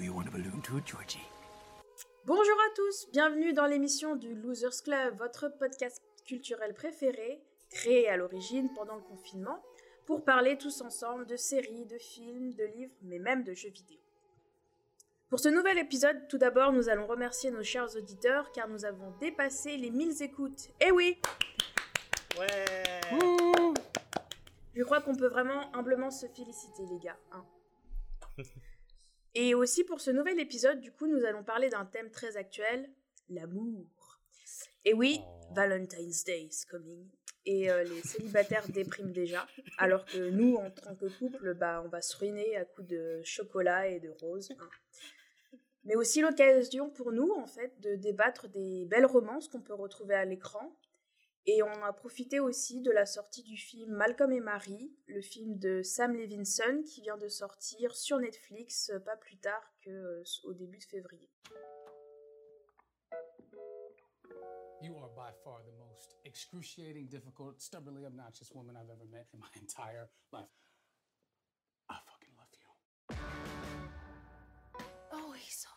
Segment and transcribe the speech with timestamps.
[0.00, 1.20] Do you want a balloon too, Georgie?
[2.24, 8.16] Bonjour à tous, bienvenue dans l'émission du Losers Club, votre podcast culturel préféré, créé à
[8.16, 9.62] l'origine pendant le confinement,
[10.06, 13.98] pour parler tous ensemble de séries, de films, de livres, mais même de jeux vidéo.
[15.28, 19.12] Pour ce nouvel épisode, tout d'abord, nous allons remercier nos chers auditeurs car nous avons
[19.20, 20.70] dépassé les 1000 écoutes.
[20.80, 21.20] Eh oui
[22.38, 23.00] Ouais
[24.74, 27.18] Je crois qu'on peut vraiment humblement se féliciter, les gars.
[27.32, 27.44] hein.
[29.34, 32.90] Et aussi pour ce nouvel épisode, du coup, nous allons parler d'un thème très actuel,
[33.28, 33.86] l'amour.
[34.84, 35.54] Et oui, Oh.
[35.54, 37.08] Valentine's Day is coming.
[37.46, 39.46] Et euh, les célibataires dépriment déjà,
[39.78, 43.20] alors que nous, en tant que couple, bah, on va se ruiner à coups de
[43.24, 44.52] chocolat et de roses.
[44.58, 44.68] hein.
[45.84, 50.14] Mais aussi l'occasion pour nous, en fait, de débattre des belles romances qu'on peut retrouver
[50.14, 50.76] à l'écran.
[51.46, 55.58] Et on a profité aussi de la sortie du film Malcolm et Marie, le film
[55.58, 60.22] de Sam Levinson qui vient de sortir sur Netflix euh, pas plus tard que euh,
[60.44, 61.30] au début de février.
[64.82, 69.38] You are by far the most excruciating, difficult, stubbornly obnoxious woman I've ever met in
[69.38, 70.48] my entire life.
[71.90, 73.16] I fucking love you.
[75.12, 75.68] Oh, he's so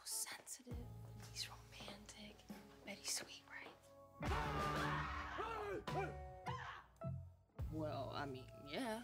[8.24, 9.00] I mean, yeah.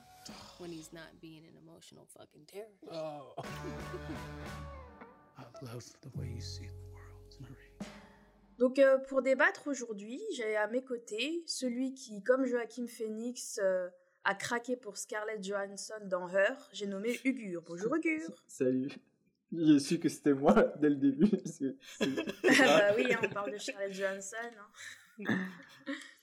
[0.59, 2.85] When he's not being an emotional fucking terrorist.
[2.93, 3.33] Oh.
[5.37, 7.89] I love the way you see the world, Marie.
[8.59, 13.89] Donc euh, pour débattre aujourd'hui, j'ai à mes côtés celui qui, comme Joachim Phoenix, euh,
[14.23, 17.61] a craqué pour Scarlett Johansson dans Her, j'ai nommé Ugur.
[17.65, 18.91] Bonjour Ugur Salut.
[19.51, 21.29] J'ai su que c'était moi dès le début.
[22.01, 22.05] Ah
[22.57, 24.37] bah oui, hein, on parle de Scarlett Johansson.
[25.27, 25.37] hein.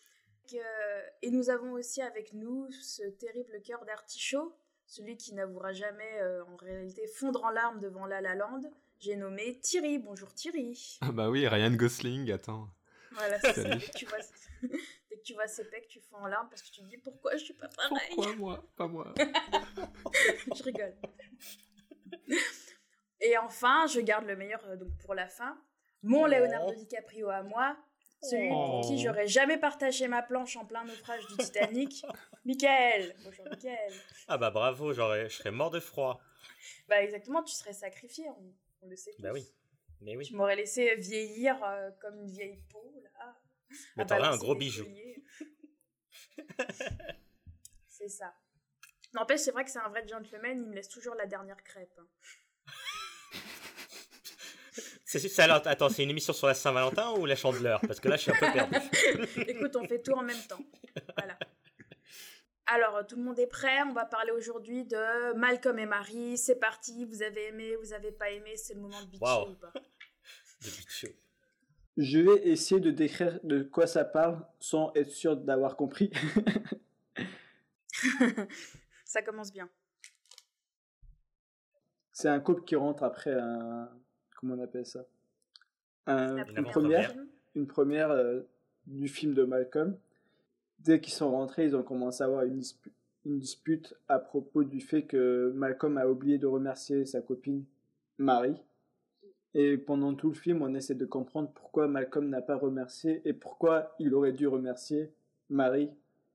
[0.54, 6.20] Euh, et nous avons aussi avec nous ce terrible cœur d'artichaut, celui qui n'avouera jamais
[6.20, 8.60] euh, en réalité fondre en larmes devant La La Land.
[8.98, 9.98] J'ai nommé Thierry.
[9.98, 10.98] Bonjour Thierry.
[11.00, 12.68] Ah bah oui, Ryan Gosling, attends.
[13.12, 13.68] Voilà, c'est ça.
[13.74, 14.18] Dès que tu vois,
[14.62, 16.98] dès que tu vois ses pecs, tu fonds en larmes parce que tu te dis
[16.98, 17.98] pourquoi je suis pas pareil.
[18.14, 18.64] Pourquoi moi?
[18.76, 19.12] Pas moi.
[20.54, 20.94] je rigole.
[23.20, 25.58] Et enfin, je garde le meilleur euh, donc pour la fin.
[26.02, 26.26] Mon Oh.
[26.26, 27.76] Leonardo DiCaprio à moi,
[28.30, 29.02] celui pour qui Oh.
[29.02, 32.04] j'aurais jamais partagé ma planche en plein naufrage du Titanic.
[32.44, 33.14] Michael.
[33.24, 33.92] Bonjour Michael.
[34.28, 36.20] Ah bah bravo, j'aurais, je serais mort de froid.
[36.88, 39.10] Bah exactement, tu serais sacrifié, on, on le sait.
[39.18, 39.34] Bah tous.
[39.36, 39.52] oui.
[40.02, 40.26] Mais oui.
[40.26, 43.36] Tu m'aurais laissé vieillir euh, comme une vieille peau là.
[43.96, 44.86] Mais à t'aurais un gros bijou.
[47.88, 48.34] c'est ça.
[49.14, 51.92] N'empêche, c'est vrai que c'est un vrai gentleman, il me laisse toujours la dernière crêpe.
[51.98, 52.06] hein.
[55.08, 57.80] C'est, attends, c'est une émission sur la Saint-Valentin ou la Chandeleur?
[57.86, 58.76] Parce que là, je suis un peu perdu.
[59.46, 60.58] Écoute, on fait tout en même temps.
[61.16, 61.38] Voilà.
[62.66, 63.82] Alors, tout le monde est prêt?
[63.88, 66.36] On va parler aujourd'hui de Malcolm et Marie.
[66.36, 67.04] C'est parti.
[67.04, 68.56] Vous avez aimé, vous avez pas aimé?
[68.56, 69.50] C'est le moment de bitcher Waouh.
[69.50, 69.72] ou pas?
[71.96, 76.10] Je vais essayer de décrire de quoi ça parle sans être sûr d'avoir compris.
[79.04, 79.70] Ça commence bien.
[82.12, 83.88] C'est un couple qui rentre après un.
[84.46, 85.04] Comment on appelle ça?
[86.06, 87.10] Un- Une première
[87.56, 88.42] une première euh,
[88.86, 89.96] du film de Malcolm.
[90.80, 92.92] Dès qu'ils sont rentrés, ils ont commencé à avoir une, dispu-
[93.24, 97.64] une dispute à propos du fait que Malcolm a oublié de remercier sa copine
[98.18, 98.62] Marie.
[99.54, 103.32] Et pendant tout le film, on essaie de comprendre pourquoi Malcolm n'a pas remercié et
[103.32, 105.10] pourquoi il aurait dû remercier
[105.48, 105.90] Marie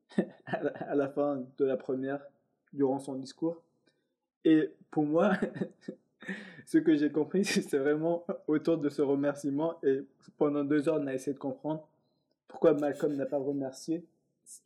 [0.47, 2.25] à la fin de la première,
[2.73, 3.61] durant son discours.
[4.43, 5.33] Et pour moi,
[6.66, 9.80] ce que j'ai compris, c'est vraiment autour de ce remerciement.
[9.84, 10.02] Et
[10.38, 11.88] pendant deux heures, on a essayé de comprendre
[12.48, 14.06] pourquoi Malcolm n'a pas remercié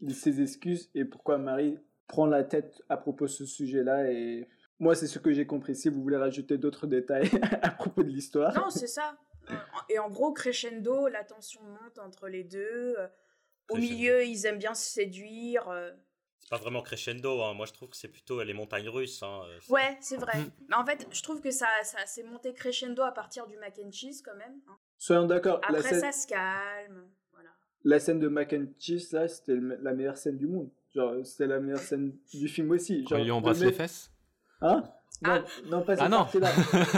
[0.09, 1.77] ses excuses et pourquoi Marie
[2.07, 4.11] prend la tête à propos de ce sujet-là.
[4.11, 4.47] Et
[4.79, 5.75] moi, c'est ce que j'ai compris.
[5.75, 7.29] Si vous voulez rajouter d'autres détails
[7.61, 8.53] à propos de l'histoire.
[8.55, 9.17] Non, c'est ça.
[9.51, 9.55] Euh,
[9.89, 12.95] Et en gros, crescendo, la tension monte entre les deux.
[12.97, 13.07] Euh,
[13.69, 13.95] Au Crescendo.
[13.95, 15.69] milieu, ils aiment bien se séduire.
[16.35, 16.41] Euh.
[16.41, 17.41] C'est pas vraiment crescendo.
[17.41, 17.53] hein.
[17.53, 19.21] Moi, je trouve que c'est plutôt les montagnes russes.
[19.23, 19.41] hein.
[19.61, 20.33] C'est- Ouais, c'est vrai.
[20.69, 23.79] Mais en fait, je trouve que ça, ça s'est monté crescendo à partir du mac
[23.83, 24.59] and cheese quand même.
[24.67, 24.77] hein.
[24.97, 27.07] Soyons d'accord, la Après, scène, ça se calme.
[27.33, 27.49] Voilà.
[27.83, 30.69] la scène de Mac and Cheese, là, c'était la meilleure scène du monde.
[30.95, 33.03] Genre, c'était la meilleure scène du film aussi.
[33.03, 34.09] Quand Genre, il lui le embrasse mec- les fesses
[34.61, 34.83] Hein?
[35.21, 35.43] Non, Ah.
[35.65, 36.17] non, pas cette Ah non.
[36.19, 36.51] partie-là.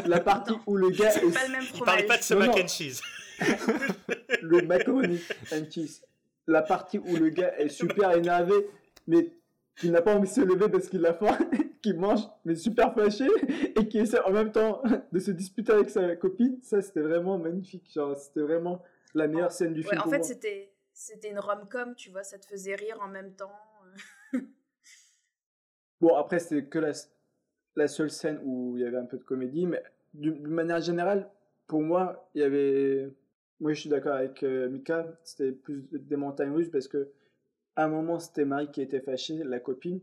[0.06, 0.62] La partie Non.
[0.68, 2.56] où le gars C'est est pas le même Il parlait pas de ce Non, mac
[2.56, 2.64] non.
[2.64, 3.02] and cheese.
[4.42, 5.20] le macaroni
[5.52, 6.02] and cheese.
[6.48, 8.54] La partie où le gars est super énervé,
[9.08, 9.34] mais
[9.76, 11.38] qui n'a pas envie de se lever parce qu'il a faim,
[11.82, 13.28] qui mange, mais super fâché,
[13.76, 14.82] et qui essaie en même temps
[15.12, 16.60] de se disputer avec sa copine.
[16.62, 17.92] Ça, c'était vraiment magnifique.
[17.94, 18.82] Genre, c'était vraiment
[19.14, 22.24] la meilleure scène du Ouais, film en pour fait, c'était c'était une rom-com, tu vois,
[22.24, 23.52] ça te faisait rire en même temps.
[26.00, 26.92] Bon, après, c'était que la,
[27.76, 29.82] la seule scène où il y avait un peu de comédie, mais
[30.14, 31.30] d'une d'une manière générale,
[31.68, 33.12] pour moi, il y avait.
[33.60, 37.10] Moi, je suis d'accord avec euh, Mika, c'était plus des montagnes russes parce que
[37.78, 40.00] un moment, c'était Marie qui était fâchée, la copine.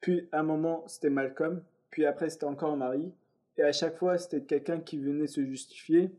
[0.00, 1.62] Puis, un moment, c'était Malcolm.
[1.90, 3.12] Puis après, c'était encore Marie.
[3.58, 6.10] Et à chaque fois, c'était quelqu'un qui venait se justifier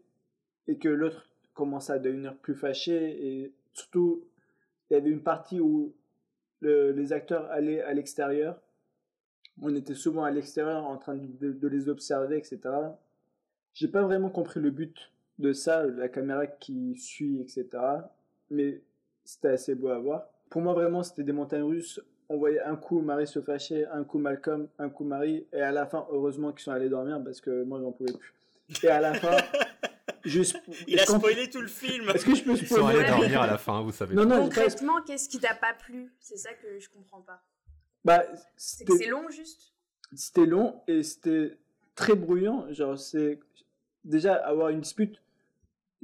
[0.68, 2.94] et que l'autre commençait à devenir plus fâché.
[3.44, 4.24] Et surtout,
[4.90, 5.94] il y avait une partie où
[6.62, 8.60] le- les acteurs allaient à l'extérieur.
[9.62, 12.60] On était souvent à l'extérieur en train de, de les observer, etc.
[13.74, 17.70] J'ai pas vraiment compris le but de ça, la caméra qui suit, etc.
[18.50, 18.82] Mais
[19.24, 20.30] c'était assez beau à voir.
[20.54, 22.00] Pour moi, vraiment, c'était des montagnes russes.
[22.30, 25.72] On voyait un coup Marie se fâcher, un coup Malcolm, un coup Marie, et à
[25.72, 28.34] la fin, heureusement qu'ils sont allés dormir parce que moi, j'en pouvais plus.
[28.84, 29.36] Et à la fin,
[30.24, 30.58] juste.
[30.88, 32.08] Il a quand- spoilé tout le film.
[32.10, 34.14] Est-ce que je peux Ils sont spoiler allés dormir à la fin, vous savez.
[34.14, 36.14] Non, non, Concrètement, qu'est-ce qui t'a pas plu?
[36.20, 37.42] C'est ça que je comprends pas.
[38.06, 38.24] bah,
[38.56, 39.74] C'est que c'était c'est long juste?
[40.16, 41.58] C'était long et c'était
[41.96, 42.72] très bruyant.
[42.72, 43.40] Genre, c'est
[44.06, 45.20] déjà avoir une dispute.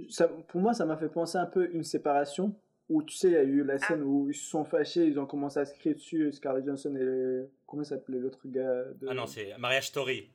[0.09, 2.55] Ça, pour moi, ça m'a fait penser un peu une séparation
[2.89, 5.19] où tu sais, il y a eu la scène où ils se sont fâchés, ils
[5.19, 9.07] ont commencé à se crier dessus, Scarlett Johansson et le- comment s'appelait l'autre gars de,
[9.09, 10.31] Ah non, c'est Mariage Story.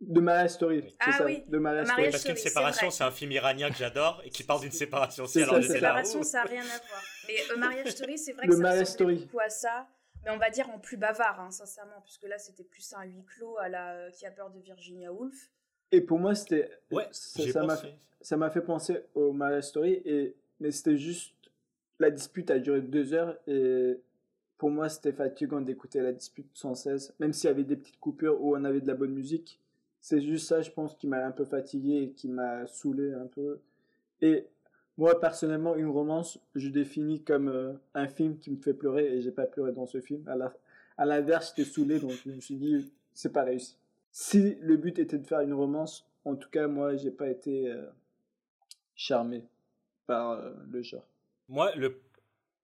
[0.00, 0.82] de Marriage Story.
[0.88, 2.10] C'est Ah ça, oui, de Marriage Marriage Story.
[2.12, 5.34] Parce qu'une séparation, c'est un film iranien que j'adore et qui parle d'une séparation aussi.
[5.34, 7.02] C'est Alors ça, séparation, ça n'a rien à voir.
[7.28, 9.16] Mais euh, Mariage Story, c'est vrai Le que ça Marriage Story.
[9.24, 9.86] beaucoup à ça.
[10.24, 13.24] Mais on va dire en plus bavard, hein, sincèrement, puisque là c'était plus un huis
[13.24, 15.50] clos à la euh, qui a peur de Virginia Woolf.
[15.92, 16.70] Et pour moi, c'était.
[16.90, 17.94] Ouais, ça m'a pensé.
[18.20, 21.34] ça m'a fait penser au Marriage Story, et, mais c'était juste.
[21.98, 24.00] La dispute a duré deux heures, et
[24.56, 28.00] pour moi, c'était fatigant d'écouter la dispute sans cesse, même s'il y avait des petites
[28.00, 29.60] coupures où on avait de la bonne musique.
[30.00, 33.26] C'est juste ça, je pense, qui m'a un peu fatigué et qui m'a saoulé un
[33.26, 33.60] peu.
[34.20, 34.46] Et
[34.96, 39.20] moi, personnellement, une romance, je définis comme euh, un film qui me fait pleurer, et
[39.20, 40.24] j'ai pas pleuré dans ce film.
[40.96, 43.76] À l'inverse, j'étais saoulé, donc je me suis dit, c'est pas réussi.
[44.10, 47.70] Si le but était de faire une romance, en tout cas, moi, j'ai pas été
[47.70, 47.86] euh,
[48.96, 49.44] charmé
[50.06, 51.06] par euh, le genre.
[51.48, 52.02] Moi, le,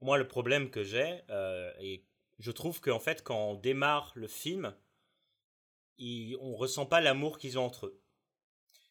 [0.00, 2.04] moi, le problème que j'ai, euh, et
[2.38, 4.74] je trouve qu'en fait, quand on démarre le film,
[5.98, 8.00] il, on ressent pas l'amour qu'ils ont entre eux.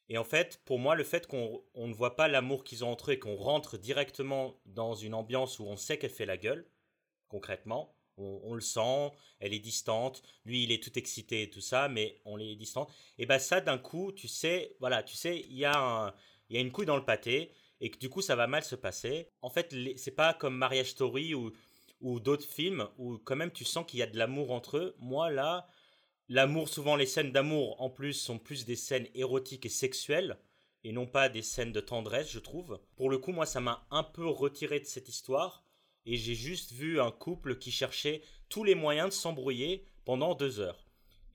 [0.10, 2.92] Et en fait, pour moi, le fait qu'on on ne voit pas l'amour qu'ils ont
[2.92, 6.38] entre eux et qu'on rentre directement dans une ambiance où on sait qu'elle fait la
[6.38, 6.68] gueule,
[7.30, 11.62] concrètement, on, on le sent, elle est distante, lui il est tout excité et tout
[11.62, 12.88] ça, mais on est distant.
[13.18, 16.14] Et ben ça, d'un coup, tu sais, voilà, tu sais, il y a
[16.50, 17.52] y a une couille dans le pâté
[17.82, 19.30] et que du coup ça va mal se passer.
[19.42, 21.52] En fait, c'est pas comme Marriage Story ou,
[22.02, 24.96] ou d'autres films où quand même tu sens qu'il y a de l'amour entre eux.
[25.00, 25.68] Moi là,
[26.30, 30.38] l'amour, souvent les scènes d'amour en plus sont plus des scènes érotiques et sexuelles
[30.84, 32.80] et non pas des scènes de tendresse, je trouve.
[32.96, 35.64] Pour le coup, moi ça m'a un peu retiré de cette histoire
[36.06, 40.60] et j'ai juste vu un couple qui cherchait tous les moyens de s'embrouiller pendant deux
[40.60, 40.86] heures.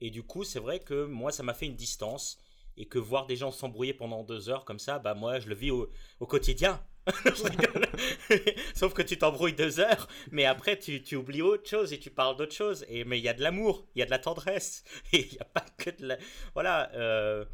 [0.01, 2.37] Et du coup, c'est vrai que moi ça m'a fait une distance
[2.79, 5.55] et que voir des gens s'embrouiller pendant deux heures comme ça, bah moi je le
[5.55, 5.91] vis au,
[6.21, 6.81] quotidien.
[8.73, 12.09] Sauf que tu t'embrouilles deux heures, mais après tu, tu oublies autre chose et tu
[12.09, 12.85] parles d'autre chose.
[12.87, 14.83] Et, mais il y a de l'amour, il y a de la tendresse,
[15.13, 16.17] et il n'y a pas que de la...
[16.53, 17.45] Voilà, euh,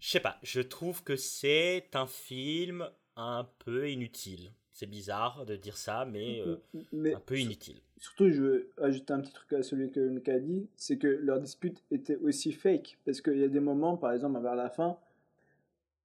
[0.00, 4.52] je sais pas, je trouve que c'est un film un peu inutile.
[4.74, 6.56] C'est bizarre de dire ça, mais euh,
[6.92, 7.80] Mais un peu inutile.
[7.96, 11.06] surtout, je veux ajouter un petit truc à celui que Mika a dit, c'est que
[11.06, 12.98] leur dispute était aussi fake.
[13.06, 14.98] Parce qu'il y a des moments, par exemple, vers la fin,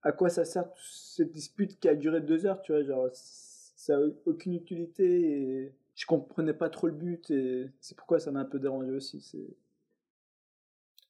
[0.04, 3.98] à quoi ça sert cette dispute qui a duré deux heures, tu vois, genre, ça
[3.98, 8.42] a aucune utilité et je comprenais pas trop le but et c'est pourquoi ça m'a
[8.42, 9.20] un peu dérangé aussi.
[9.20, 9.48] C'est...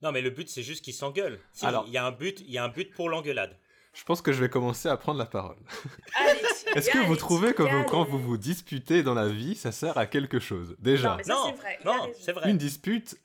[0.02, 1.40] Non, mais le but c'est juste qu'ils s'engueulent.
[1.52, 3.56] Si, Alors- il y a un but, il y a un but pour l'engueulade.
[3.94, 5.58] Je pense que je vais commencer à prendre la parole.
[6.76, 9.98] Est-ce que vous trouvez que vous- quand vous vous disputez dans la vie, ça sert
[9.98, 10.76] à quelque chose?
[10.80, 13.20] Déjà, Non, mais ça, non, c'est vrai, non, c'est une dispute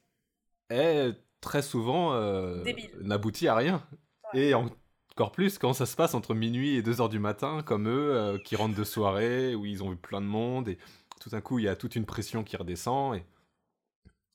[0.70, 2.64] est très souvent euh,
[3.02, 3.86] n'aboutit à rien.
[4.32, 4.40] Ouais.
[4.40, 4.70] Et en-
[5.12, 8.14] encore plus quand ça se passe entre minuit et 2 heures du matin, comme eux,
[8.16, 10.78] euh, qui rentrent de soirée, où ils ont vu plein de monde, et
[11.20, 13.14] tout d'un coup, il y a toute une pression qui redescend.
[13.16, 13.24] Et,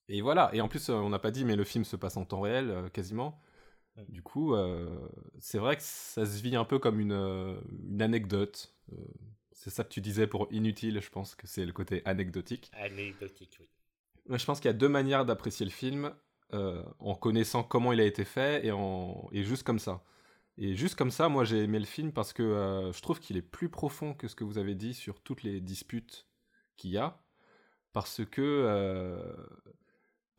[0.07, 0.51] et voilà.
[0.53, 2.41] Et en plus, euh, on n'a pas dit, mais le film se passe en temps
[2.41, 3.39] réel, euh, quasiment.
[3.99, 4.11] Mm.
[4.11, 5.07] Du coup, euh,
[5.39, 8.73] c'est vrai que ça se vit un peu comme une, euh, une anecdote.
[8.93, 8.95] Euh,
[9.51, 12.71] c'est ça que tu disais pour inutile, je pense que c'est le côté anecdotique.
[12.73, 13.67] Anecdotique, oui.
[14.37, 16.13] Je pense qu'il y a deux manières d'apprécier le film,
[16.53, 19.27] euh, en connaissant comment il a été fait et, en...
[19.31, 20.03] et juste comme ça.
[20.57, 23.41] Et juste comme ça, moi j'ai aimé le film parce que je trouve qu'il est
[23.41, 26.27] plus profond que ce que vous avez dit sur toutes les disputes
[26.75, 27.17] qu'il y a.
[27.93, 29.17] Parce que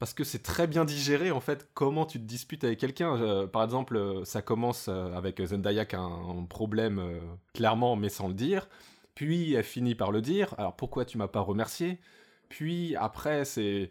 [0.00, 3.16] parce que c'est très bien digéré en fait comment tu te disputes avec quelqu'un.
[3.16, 7.20] Euh, par exemple, euh, ça commence euh, avec Zendaya qui a un, problème
[7.54, 8.68] clairement mais sans le dire.
[9.14, 10.54] Puis elle finit par le dire.
[10.58, 12.00] Alors pourquoi tu m'as pas remercié?
[12.48, 13.90] Puis après c'est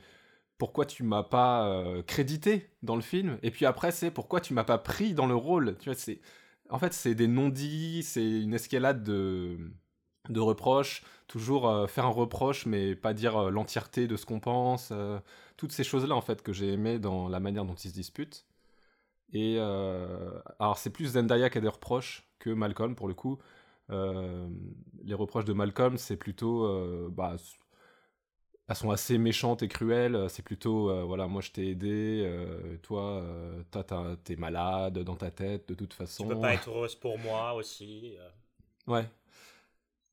[0.57, 3.37] pourquoi tu m'as pas crédité dans le film?
[3.43, 5.77] Et puis après, c'est pourquoi tu m'as pas pris dans le rôle?
[5.79, 6.19] Tu vois, c'est
[6.69, 9.57] en fait, c'est des non-dits, c'est une escalade de,
[10.29, 14.39] de reproches, toujours euh, faire un reproche, mais pas dire euh, l'entièreté de ce qu'on
[14.39, 14.93] pense.
[15.57, 18.45] toutes ces choses-là, en fait, que j'ai aimé dans la manière dont ils se disputent.
[19.33, 23.37] Et alors, c'est plus Zendaya qui a des reproches que Malcolm, pour le coup.
[23.89, 27.35] les reproches de Malcolm, c'est plutôt bah,
[28.69, 30.15] elles sont assez méchantes et cruelles.
[30.15, 33.23] Euh, c'est plutôt, euh, voilà, moi je t'ai aidé, euh, toi,
[34.23, 36.23] t'es malade dans ta tête de toute façon.
[36.23, 38.15] Tu peux pas être heureuse pour moi aussi.
[38.85, 39.09] Ouais.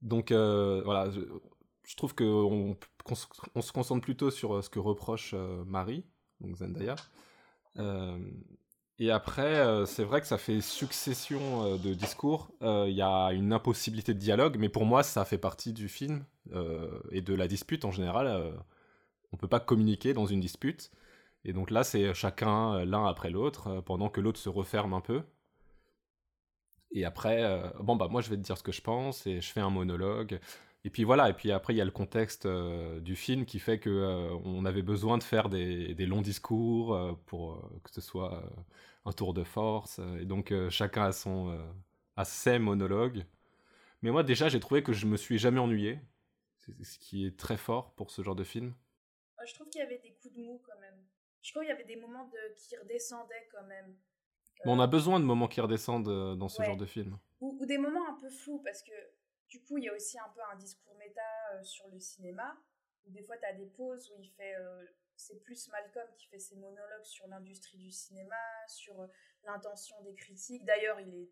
[0.03, 2.77] Donc voilà, je, trouve qu'on
[3.55, 5.35] on se concentre plutôt sur ce que reproche
[5.67, 6.05] Marie,
[6.41, 6.97] donc Zendaya.
[8.99, 12.51] Et après, euh, c'est vrai que ça fait succession euh, de discours.
[12.63, 15.89] Euh, il y a une impossibilité de dialogue, mais pour moi, ça fait partie du
[15.89, 16.25] film
[17.11, 18.55] et de la dispute en général.
[19.33, 20.93] on peut pas communiquer dans une dispute.
[21.45, 25.23] Et donc là, c'est chacun l'un après l'autre, pendant que l'autre se referme un peu.
[26.97, 29.53] Et après, bon, bah moi, je vais te dire ce que je pense, et je
[29.53, 30.41] fais un monologue.
[30.85, 33.79] Et puis voilà, et puis après, il y a le contexte du film qui fait
[33.79, 38.43] que on avait besoin de faire des, des longs discours pour que ce soit
[39.07, 40.01] un tour de force.
[40.01, 41.73] Euh, et donc euh, chacun a son euh,
[42.17, 43.25] a ses monologues.
[44.03, 46.01] Mais moi déjà j'ai trouvé que je me suis jamais ennuyé,
[46.83, 48.75] ce qui est très fort pour ce genre de film.
[49.47, 51.07] Je trouve qu'il y avait des coups de mou quand même.
[51.41, 52.55] Je trouve qu'il y avait des moments de...
[52.57, 53.97] qui redescendaient quand même.
[54.65, 57.19] Mais on a besoin de moments qui redescendent dans ce genre de film.
[57.41, 58.93] Ou, des moments un peu flous, parce que
[59.49, 62.57] du coup, il y a aussi un peu un discours méta sur le cinéma,
[63.07, 64.55] où des fois, tu as des pauses où il fait
[65.17, 68.37] c'est plus Malcolm qui fait ses monologues sur l'industrie du cinéma,
[68.69, 69.07] sur euh,
[69.45, 70.65] l'intention des critiques.
[70.65, 71.31] D'ailleurs, il est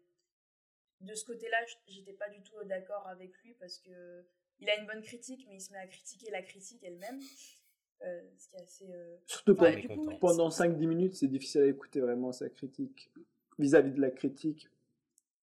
[1.01, 4.27] de ce côté-là, j'étais pas du tout d'accord avec lui parce que
[4.61, 7.21] il a une bonne critique, mais il se met à critiquer la critique elle-même.
[8.03, 8.93] Euh, ce qui est assez.
[8.93, 9.55] Euh, Surtout
[10.21, 13.11] pendant 5-10 minutes, c'est difficile à écouter vraiment sa critique.
[13.59, 14.69] Vis-à-vis de la critique.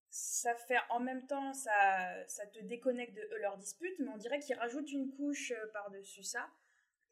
[0.10, 1.72] Ça fait en même temps, ça,
[2.27, 6.50] ça te déconnecte de leur dispute, mais on dirait qu'il rajoute une couche par-dessus ça.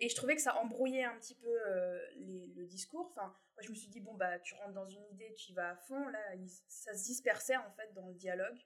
[0.02, 3.08] Et je trouvais que ça embrouillait un petit peu euh, le discours.
[3.08, 5.54] Enfin, moi, je me suis dit, bon, bah, tu rentres dans une idée, tu y
[5.54, 6.08] vas à fond.
[6.08, 6.20] Là,
[6.68, 8.58] ça se dispersait, en fait, dans le dialogue.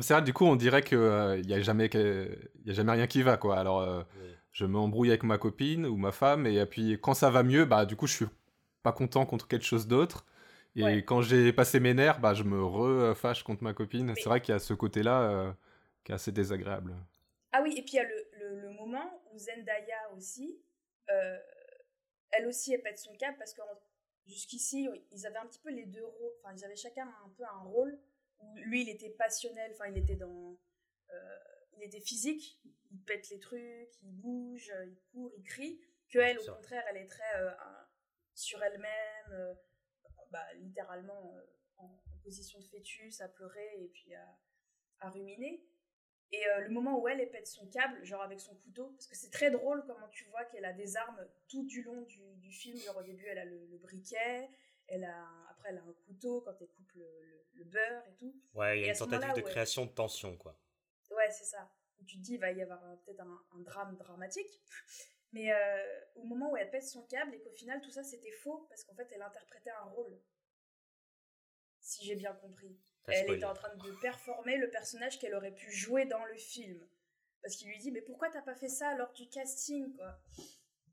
[0.00, 3.06] C'est vrai, du coup, on dirait qu'il euh, n'y a, jamais y a jamais rien
[3.06, 3.58] qui va, quoi.
[3.58, 4.02] Alors, euh,
[4.52, 7.86] je m'embrouille avec ma copine ou ma femme, et puis quand ça va mieux, bah,
[7.86, 8.26] du coup, je suis
[8.82, 10.24] pas content contre quelque chose d'autre.
[10.76, 14.14] Et quand j'ai passé mes nerfs, bah, je me refâche contre ma copine.
[14.16, 15.54] C'est vrai qu'il y a ce côté-là
[16.04, 16.94] qui est assez désagréable.
[17.52, 20.56] Ah oui, et puis il y a le, le, moment où Zendaya aussi,
[21.10, 21.38] euh,
[22.30, 23.62] elle aussi, elle pète son cap parce que
[24.26, 27.42] jusqu'ici, ils avaient un petit peu les deux rôles, enfin, ils avaient chacun un peu
[27.44, 27.98] un rôle
[28.40, 30.58] où lui, il était passionnel, enfin, il était dans.
[31.10, 31.38] Euh,
[31.76, 35.80] il était physique, il pète les trucs, il bouge, il court, il crie.
[36.08, 37.50] Que elle, au contraire, elle est très euh,
[38.34, 39.56] sur elle-même,
[40.30, 41.36] bah, littéralement
[41.76, 41.88] en,
[42.22, 44.38] position de fœtus, à pleurer et puis à,
[45.00, 45.64] à ruminer.
[46.32, 49.06] Et euh, le moment où elle, elle pète son câble, genre avec son couteau, parce
[49.08, 52.36] que c'est très drôle comment tu vois qu'elle a des armes tout du long du,
[52.36, 52.78] du film.
[52.78, 54.48] Genre au début, elle a le, briquet,
[54.86, 58.34] elle a, après elle a un couteau quand elle coupe le, le, beurre et tout.
[58.54, 60.58] Ouais, il y a une tentative de création de tension, quoi.
[61.10, 61.70] Ouais, c'est ça.
[62.00, 64.60] Où tu te dis, il va y avoir peut-être un, un, drame dramatique.
[65.32, 68.32] Mais euh, au moment où elle pète son câble et qu'au final tout ça c'était
[68.32, 70.20] faux, parce qu'en fait elle interprétait un rôle.
[71.78, 72.76] Si j'ai bien compris
[73.06, 76.86] elle était en train de performer le personnage qu'elle aurait pu jouer dans le film.
[77.42, 80.20] Parce qu'il lui dit, mais pourquoi t'as pas fait ça lors du casting, quoi?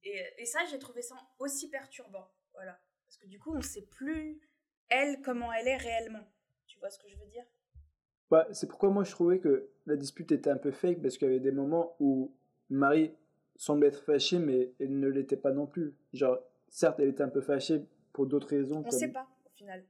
[0.03, 2.31] Et, et, ça, j'ai trouvé ça aussi perturbant.
[2.53, 2.79] Voilà.
[3.05, 4.39] Parce que du coup, on sait plus,
[4.89, 6.25] elle, comment elle est réellement.
[6.65, 7.43] Tu vois ce que je veux dire?
[8.29, 11.27] Bah, C'est pourquoi moi, je trouvais que la dispute était un peu fake, parce qu'il
[11.27, 12.35] y avait des moments où
[12.69, 13.13] Marie
[13.55, 15.95] semblait être fâchée, mais elle ne l'était pas non plus.
[16.13, 16.37] Genre,
[16.69, 18.83] certes, elle était un peu fâchée pour d'autres raisons.
[18.83, 19.83] On ne sait pas, au final.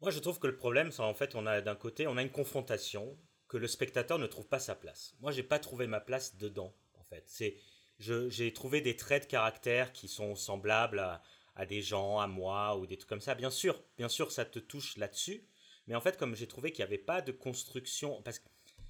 [0.00, 2.22] Moi, je trouve que le problème, c'est en fait, on a d'un côté, on a
[2.22, 5.14] une confrontation que le spectateur ne trouve pas sa place.
[5.20, 7.24] Moi, j'ai pas trouvé ma place dedans, en fait.
[7.26, 7.56] C'est,
[7.98, 11.22] j'ai trouvé des traits de caractère qui sont semblables à,
[11.54, 13.34] à, des gens, à moi, ou des trucs comme ça.
[13.34, 15.46] Bien sûr, bien sûr, ça te touche là-dessus.
[15.86, 18.40] Mais en fait, comme j'ai trouvé qu'il n'y avait pas de construction, parce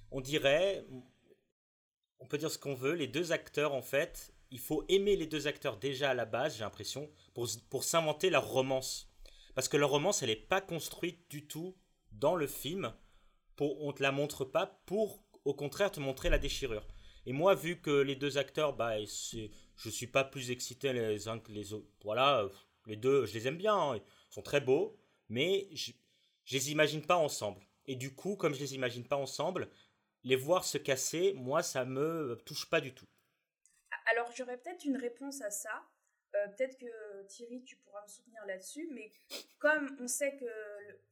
[0.09, 0.85] qu'on dirait,
[2.19, 5.27] on peut dire ce qu'on veut, les deux acteurs, en fait, il faut aimer les
[5.27, 9.11] deux acteurs déjà à la base, j'ai l'impression, pour, pour s'inventer leur romance
[9.53, 11.75] parce que leur romance, elle n'est pas construite du tout
[12.11, 12.93] dans le film.
[13.55, 16.87] Pour, on te la montre pas pour, au contraire, te montrer la déchirure.
[17.25, 18.99] Et moi, vu que les deux acteurs, bah,
[19.83, 21.89] je suis pas plus excité les uns que les autres.
[22.03, 22.47] Voilà,
[22.85, 23.97] les deux, je les aime bien, hein.
[23.97, 24.97] ils sont très beaux,
[25.29, 25.91] mais je,
[26.45, 27.61] je les imagine pas ensemble.
[27.85, 29.69] Et du coup, comme je les imagine pas ensemble,
[30.23, 33.07] les voir se casser, moi, ça me touche pas du tout.
[34.11, 35.83] Alors, j'aurais peut-être une réponse à ça.
[36.35, 39.11] Euh, peut-être que Thierry, tu pourras me soutenir là-dessus, mais
[39.59, 40.45] comme on sait que,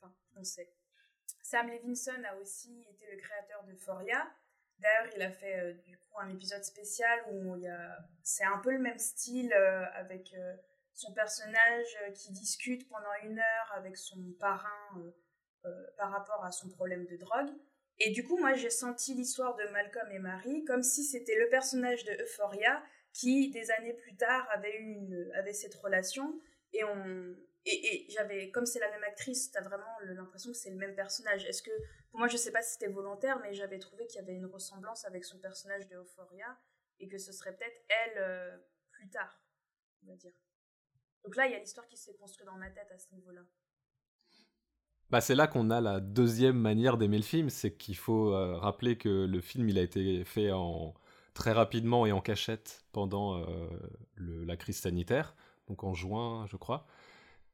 [0.02, 0.72] enfin, on sait,
[1.42, 4.32] Sam Levinson a aussi été le créateur de Foria.
[4.80, 8.72] D'ailleurs, il a fait euh, du coup un épisode spécial où a, c'est un peu
[8.72, 10.34] le même style euh, avec
[10.94, 15.14] son personnage qui discute pendant une heure avec son parrain
[15.98, 17.50] par rapport à son problème de drogue.
[18.00, 21.50] Et du coup, moi, j'ai senti l'histoire de Malcolm et Marie comme si c'était le
[21.50, 22.84] personnage de Euphoria
[23.14, 26.40] qui, des années plus tard, avait, eu une, avait cette relation.
[26.74, 30.78] Et, on, et, j'avais, comme c'est la même actrice, t'as vraiment l'impression que c'est le
[30.78, 31.46] même personnage.
[31.46, 31.72] Est-ce que,
[32.10, 34.46] pour moi, je sais pas si c'était volontaire, mais j'avais trouvé qu'il y avait une
[34.46, 36.58] ressemblance avec son personnage de Euphoria
[37.00, 38.58] et que ce serait peut-être elle euh,
[38.92, 39.42] plus tard,
[40.04, 40.34] on va dire.
[41.24, 43.42] Donc là, il y a l'histoire qui s'est construite dans ma tête à ce niveau-là.
[45.10, 48.58] Bah, c'est là qu'on a la deuxième manière d'aimer le film, c'est qu'il faut euh,
[48.58, 50.94] rappeler que le film il a été fait en
[51.34, 53.68] très rapidement et en cachette pendant euh,
[54.18, 55.36] la crise sanitaire,
[55.68, 56.86] donc en juin, je crois,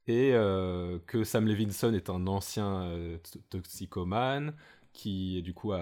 [0.07, 2.89] et euh, que Sam Levinson est un ancien
[3.49, 4.53] toxicomane
[4.93, 5.73] qui du coup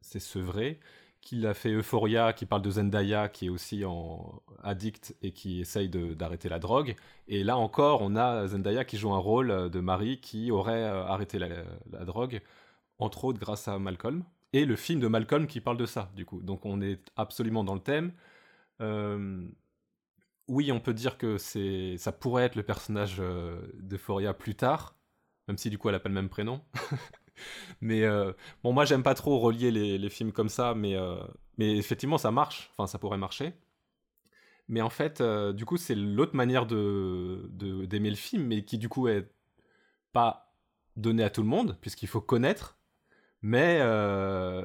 [0.00, 0.80] s'est sevré
[1.20, 5.60] qu'il a fait Euphoria, qui parle de Zendaya, qui est aussi en addict et qui
[5.60, 6.96] essaye d'arrêter la drogue.
[7.28, 11.04] Et là encore, on a Zendaya qui joue un rôle de Marie qui aurait euh,
[11.04, 12.40] arrêté la, drogue,
[12.98, 14.24] entre autres grâce à Malcolm.
[14.52, 16.40] Et le film de Malcolm qui parle de ça, du coup.
[16.40, 18.12] Donc on est absolument dans le thème.
[18.80, 19.46] Euh,
[20.48, 24.96] oui, on peut dire que ça pourrait être le personnage euh, d'Euphoria plus tard,
[25.46, 26.62] même si du coup elle n'a pas le même prénom.
[27.80, 31.16] mais euh, bon, moi j'aime pas trop relier les, films comme ça, mais, euh,
[31.58, 33.54] mais effectivement ça marche, enfin ça pourrait marcher.
[34.68, 37.48] Mais en fait, euh, du coup, c'est l'autre manière de,
[37.86, 39.30] d'aimer le film, mais qui du coup est
[40.12, 40.52] pas
[40.96, 42.76] donné à tout le monde, puisqu'il faut connaître.
[43.40, 43.78] Mais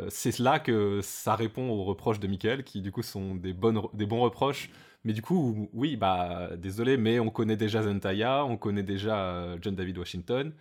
[0.10, 3.82] c'est là que ça répond aux reproches de Michael, qui du coup sont des, bonnes,
[3.94, 4.70] des bons reproches.
[5.04, 9.76] Mais du coup, oui, bah désolé, mais on connaît déjà Zendaya, on connaît déjà John
[9.76, 10.54] David Washington,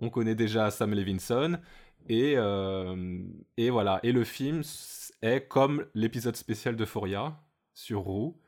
[0.00, 1.58] on connaît déjà Sam Levinson.
[2.08, 3.18] Et, euh,
[3.56, 4.00] et voilà.
[4.02, 4.62] Et le film
[5.22, 7.40] est comme l'épisode spécial de Foria
[7.74, 8.40] sur Roux.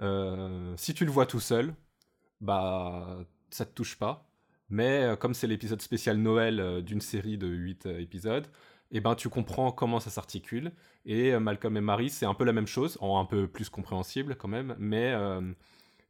[0.00, 1.74] Euh, si tu le vois tout seul,
[2.40, 4.28] bah ça te touche pas.
[4.70, 8.46] Mais euh, comme c'est l'épisode spécial Noël d'une série de 8 épisodes,
[8.92, 10.70] et eh ben tu comprends comment ça s'articule.
[11.06, 14.36] Et Malcolm et Marie, c'est un peu la même chose, en un peu plus compréhensible
[14.36, 15.14] quand même, mais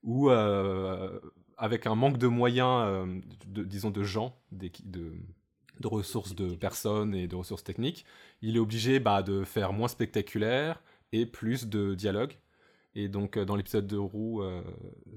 [0.03, 0.31] où
[1.62, 7.29] avec un manque de moyens, euh, disons de gens, de, de, ressources de personnes et
[7.29, 8.05] de ressources techniques,
[8.40, 12.33] il est obligé bah, de faire moins spectaculaire et plus de dialogue.
[12.97, 14.61] Et donc euh, dans l'épisode de Roux, euh,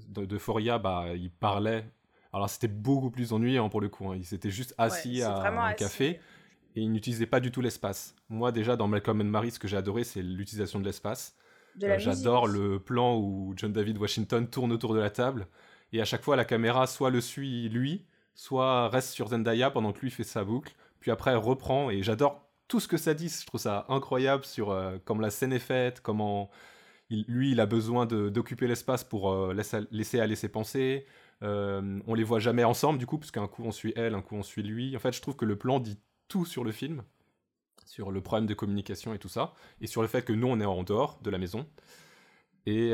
[0.08, 1.84] de, Foria, bah, il parlait.
[2.32, 4.12] Alors c'était beaucoup plus ennuyant pour le coup.
[4.12, 4.16] Hein.
[4.16, 6.20] Il s'était juste assis à un café
[6.76, 8.16] et il n'utilisait pas du tout l'espace.
[8.30, 11.36] Moi déjà dans Malcolm and Marie, ce que j'ai adoré, c'est l'utilisation de l'espace.
[11.78, 15.48] J'adore le plan où John David Washington tourne autour de la table
[15.96, 19.94] et à chaque fois, la caméra soit le suit lui, soit reste sur Zendaya pendant
[19.94, 20.76] que lui fait sa boucle.
[21.00, 21.90] Puis après, elle reprend.
[21.90, 23.30] Et j'adore tout ce que ça dit.
[23.30, 26.50] Je trouve ça incroyable sur euh, comment la scène est faite, comment
[27.10, 29.54] lui, il a besoin d'occuper l'espace pour euh,
[29.92, 31.06] laisser, aller ses pensées.
[31.44, 34.22] Euh, on les voit jamais ensemble, du coup, parce qu'un coup on suit elle, un
[34.22, 34.96] coup on suit lui.
[34.98, 37.04] En fait, je trouve que le plan dit tout sur le film,
[37.86, 40.60] sur le problème de communication et tout ça, et sur le fait que nous, on
[40.60, 41.68] est en dehors de la maison.
[42.66, 42.94] Et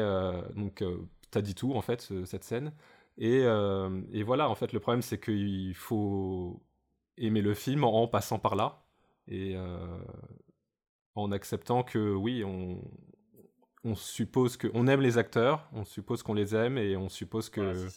[0.55, 0.83] donc,
[1.31, 2.73] t'as dit tout en fait cette scène.
[3.17, 6.61] Et, euh, et, voilà, en fait, le problème c'est qu'il faut
[7.17, 8.83] aimer le film en, passant par là
[9.27, 9.99] et euh,
[11.15, 12.81] en acceptant que oui, on,
[13.83, 17.87] on suppose qu'on aime les acteurs, on suppose qu'on les aime et on suppose que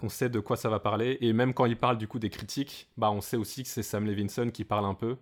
[0.00, 1.18] qu'on sait de quoi ça va parler.
[1.20, 3.82] Et même quand il parle du coup des critiques, bah on sait aussi que c'est
[3.82, 5.18] Sam Levinson qui parle un peu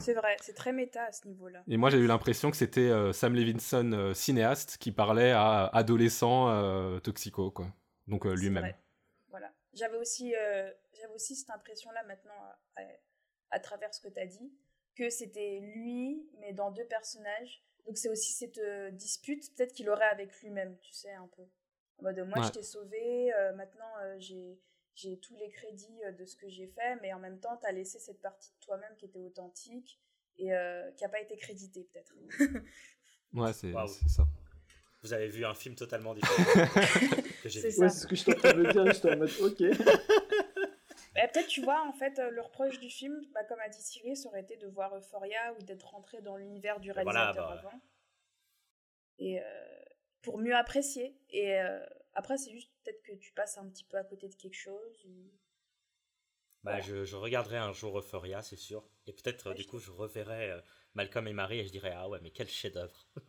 [0.00, 1.62] c'est vrai, c'est très méta à ce niveau-là.
[1.68, 5.66] Et moi, j'ai eu l'impression que c'était euh, Sam Levinson, euh, cinéaste, qui parlait à
[5.66, 7.66] adolescent euh, toxico, quoi.
[8.06, 8.72] Donc lui-même.
[9.28, 9.52] Voilà.
[9.74, 12.32] J'avais aussi, j'avais aussi cette impression-là maintenant,
[12.76, 12.82] à,
[13.50, 14.50] à, travers ce que tu as dit,
[14.96, 17.62] que c'était lui, mais dans deux personnages.
[17.86, 18.60] Donc c'est aussi cette
[18.94, 21.42] dispute, peut-être qu'il aurait avec lui-même, tu sais, un peu.
[21.98, 24.58] En mode, moi, je t'ai sauvé, maintenant, j'ai
[24.98, 27.66] j'ai tous les crédits euh, de ce que j'ai fait, mais en même temps, tu
[27.68, 30.00] as laissé cette partie de toi-même qui était authentique
[30.38, 32.12] et euh, qui n'a pas été créditée, peut-être.
[33.34, 33.72] ouais, c'est
[34.08, 34.26] ça.
[35.02, 36.68] Vous avez vu un film totalement différent
[37.44, 37.88] C'est ça.
[37.88, 39.58] c'est ce que je t'entends dire, je en mode ok.
[41.32, 44.16] peut-être, tu vois, en fait, euh, le reproche du film, bah, comme a dit Cyril,
[44.16, 47.80] ça aurait été de voir Euphoria ou d'être rentré dans l'univers du réalisateur bah avant.
[49.20, 49.40] Et
[50.28, 51.16] pour mieux apprécier.
[51.30, 51.56] Et
[52.14, 55.06] après, c'est juste peut-être que tu passes un petit peu à côté de quelque chose.
[56.64, 58.84] Bah, je, je regarderai un jour Euphoria, c'est sûr.
[59.06, 60.60] Et peut-être, euh, Ouais, du je coup, je reverrai euh,
[60.94, 63.08] Malcolm et Marie et je dirais, ah ouais, mais quel chef-d'œuvre.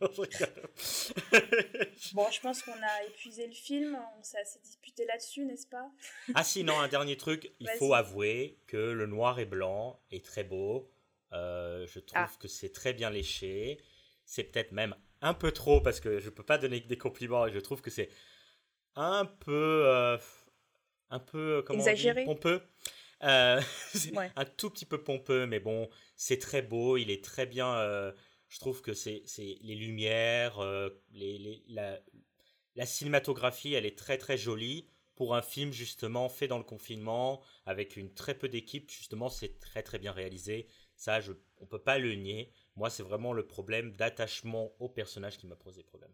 [2.12, 5.90] Bon, je pense qu'on a épuisé le film, on s'est assez disputé là-dessus, n'est-ce pas?
[6.34, 10.44] Ah, sinon, un dernier truc, il faut avouer que le noir et blanc est très
[10.44, 10.90] beau.
[11.32, 12.30] Euh, je trouve Ah.
[12.40, 13.80] que c'est très bien léché.
[14.24, 17.52] C'est peut-être même un peu trop parce que je peux pas donner des compliments et
[17.52, 18.10] je trouve que c'est
[18.96, 19.82] un peu.
[19.86, 20.18] euh,
[21.10, 21.62] un peu.
[21.66, 22.62] Comment on dit Pompeux.
[23.22, 23.60] Euh,
[24.14, 24.30] Ouais.
[24.36, 27.74] un tout petit peu pompeux, mais bon, c'est très beau, il est très bien.
[27.76, 28.12] euh,
[28.48, 32.00] je trouve que c'est les lumières, euh, les, les- la,
[32.76, 37.42] la cinématographie, elle est très très jolie pour un film justement fait dans le confinement
[37.66, 38.90] avec une très peu d'équipe.
[38.90, 40.66] Justement, c'est très très bien réalisé.
[40.96, 42.52] Ça, je, on peut pas le nier.
[42.80, 46.10] Moi, c'est vraiment le problème d'attachement au personnage qui m'a posé problème.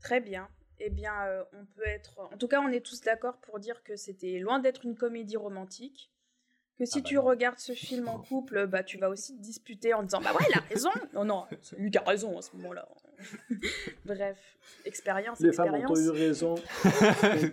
[0.00, 0.48] Très bien.
[0.78, 2.20] Eh bien, euh, on peut être.
[2.32, 5.36] En tout cas, on est tous d'accord pour dire que c'était loin d'être une comédie
[5.36, 6.10] romantique.
[6.78, 7.22] Que si Ah bah tu non.
[7.24, 10.46] regardes ce film en couple, bah tu vas aussi te disputer en disant bah ouais,
[10.48, 10.90] il a raison.
[11.12, 12.88] Non non, c'est lui qui a raison à ce moment-là.
[14.06, 14.38] Bref,
[14.86, 15.98] expérience, Les femmes ont expérience.
[16.00, 16.54] eu raison.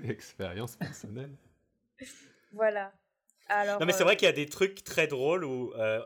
[0.10, 1.36] Expérience personnelle.
[2.54, 2.94] Voilà.
[3.50, 3.80] Alors.
[3.80, 6.04] Non, mais c'est euh, vrai qu'il y a des trucs très drôles où euh,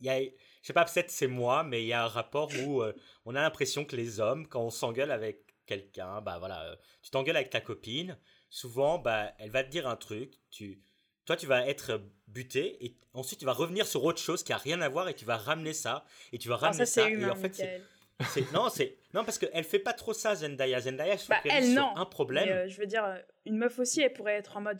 [0.00, 2.50] il y a, je sais pas, peut-être c'est moi, mais il y a un rapport
[2.66, 2.92] où euh,
[3.24, 7.10] on a l'impression que les hommes, quand on s'engueule avec quelqu'un, bah voilà, euh, tu
[7.10, 8.18] t'engueules avec ta copine,
[8.50, 10.80] souvent, bah elle va te dire un truc, tu,
[11.24, 14.58] toi tu vas être buté et ensuite tu vas revenir sur autre chose qui a
[14.58, 17.24] rien à voir et tu vas ramener ça et tu vas ah, ramener ça, et
[17.24, 21.28] en fait c'est, non c'est non parce qu'elle fait pas trop ça Zendaya, Zendaya se
[21.28, 21.96] Bah, elle, non.
[21.96, 22.46] un problème.
[22.46, 24.78] Mais, euh, je veux dire, euh, une meuf aussi, elle pourrait être en mode.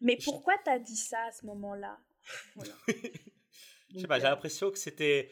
[0.00, 1.98] Mais pourquoi t'as dit ça à ce moment-là?
[2.54, 2.72] Voilà.
[3.94, 5.30] Je sais pas, j'ai euh, l'impression que c'était,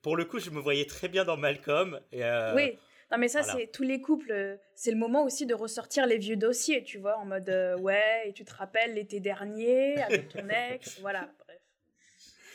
[0.00, 2.78] pour le coup, je me voyais très bien dans Malcolm et euh, Oui.
[3.10, 3.58] Non, mais ça, voilà.
[3.58, 4.32] c'est tous les couples.
[4.32, 7.76] euh, C'est le moment aussi de ressortir les vieux dossiers, tu vois, en mode euh,
[7.78, 11.60] ouais, et tu te rappelles l'été dernier avec ton ex, voilà, bref.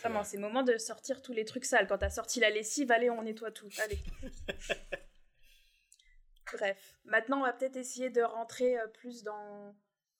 [0.02, 1.86] Vraiment, c'est le moment de sortir tous les trucs sales.
[1.86, 3.70] Quand t'as sorti la lessive, allez, on nettoie tout.
[3.84, 4.00] Allez.
[6.54, 6.96] bref.
[7.04, 9.76] Maintenant, on va peut-être essayer de rentrer euh, plus dans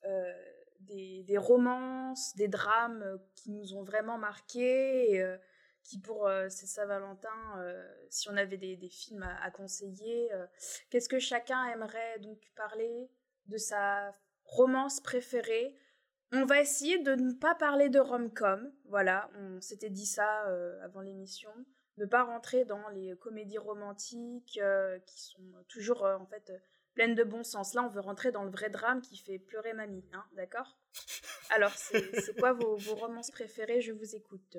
[0.06, 0.34] euh,
[0.80, 5.22] des, romances, des drames euh, qui nous ont vraiment marqués.
[5.22, 5.38] Euh,
[5.84, 10.30] qui pour euh, Saint-Valentin, euh, si on avait des, films à, à conseiller,
[10.90, 13.10] qu'est-ce que chacun aimerait donc parler
[13.48, 14.12] de sa
[14.44, 15.76] romance préférée?
[16.32, 20.42] On va essayer de ne pas parler de rom-com, voilà, on s'était dit ça
[20.84, 21.50] avant l'émission,
[21.98, 24.62] ne pas rentrer dans les comédies romantiques
[25.06, 26.52] qui sont toujours en fait
[26.94, 27.74] pleines de bon sens.
[27.74, 30.78] Là, on veut rentrer dans le vrai drame qui fait pleurer mamie, hein, d'accord?
[31.50, 33.82] Alors, c'est c'est quoi vos, vos romances préférées?
[33.82, 34.58] Je vous écoute.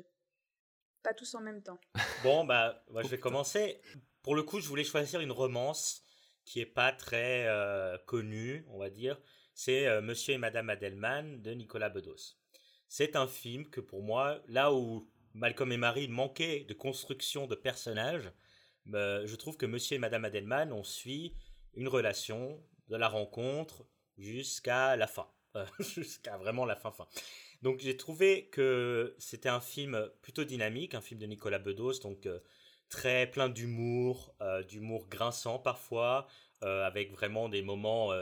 [1.03, 1.81] Pas tous en même temps.
[2.23, 3.81] Bon, bah, moi, je vais commencer.
[4.23, 6.03] Pour le coup, je voulais choisir une romance
[6.45, 9.19] qui est pas très euh, connue, on va dire.
[9.55, 12.37] C'est euh, Monsieur et Madame Adelman de Nicolas Bedos.
[12.89, 17.55] C'est un film que pour moi, là où Malcolm et Marie manquaient de construction de
[17.55, 18.33] personnages,
[18.95, 21.37] euh, je trouve que Monsieur et Madame Adelman, on suit
[21.75, 23.87] une relation de la rencontre
[24.19, 25.29] jusqu'à la fin.
[25.81, 27.09] Jusqu'à vraiment la fin fin.
[27.63, 32.27] Donc j'ai trouvé que c'était un film plutôt dynamique, un film de Nicolas Bedos, donc
[32.27, 32.41] euh,
[32.89, 36.27] très plein d'humour, euh, d'humour grinçant parfois,
[36.63, 38.13] euh, avec vraiment des moments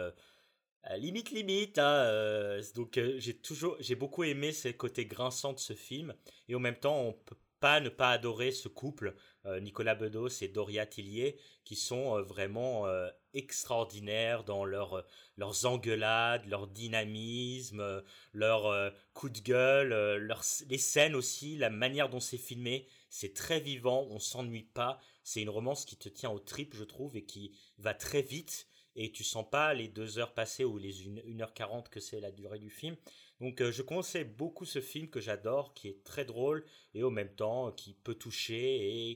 [0.96, 1.78] limite limite.
[1.78, 6.14] hein, donc j'ai toujours, j'ai beaucoup aimé ces côtés grinçants de ce film,
[6.48, 9.14] et en même temps on peut pas ne pas adorer ce couple,
[9.60, 12.86] Nicolas Bedos et Doria Tillier, qui sont vraiment
[13.34, 15.02] extraordinaires dans leur, euh,
[15.36, 18.00] leurs engueulades, leur dynamisme, euh,
[18.32, 23.34] leur euh, coup de gueule, leurs, les scènes aussi, la manière dont c'est filmé, c'est
[23.34, 25.00] très vivant, on s'ennuie pas.
[25.22, 28.66] C'est une romance qui te tient au trip, je trouve, et qui va très vite.
[28.96, 32.58] Et tu sens pas les deux heures passées ou les 1h40 que c'est la durée
[32.58, 32.96] du film.
[33.40, 36.64] Donc je conseille beaucoup ce film que j'adore, qui est très drôle
[36.94, 39.10] et au même temps qui peut toucher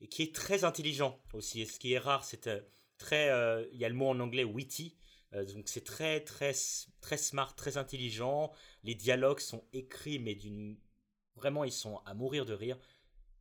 [0.00, 1.60] et, qui est très intelligent aussi.
[1.62, 2.48] Et ce qui est rare, c'est
[3.00, 3.30] très...
[3.30, 4.96] euh, Il y a le mot en anglais witty.
[5.32, 6.52] Euh, donc c'est très très
[7.00, 8.52] très smart, très intelligent.
[8.82, 10.76] Les dialogues sont écrits mais d'une
[11.36, 12.76] vraiment ils sont à mourir de rire.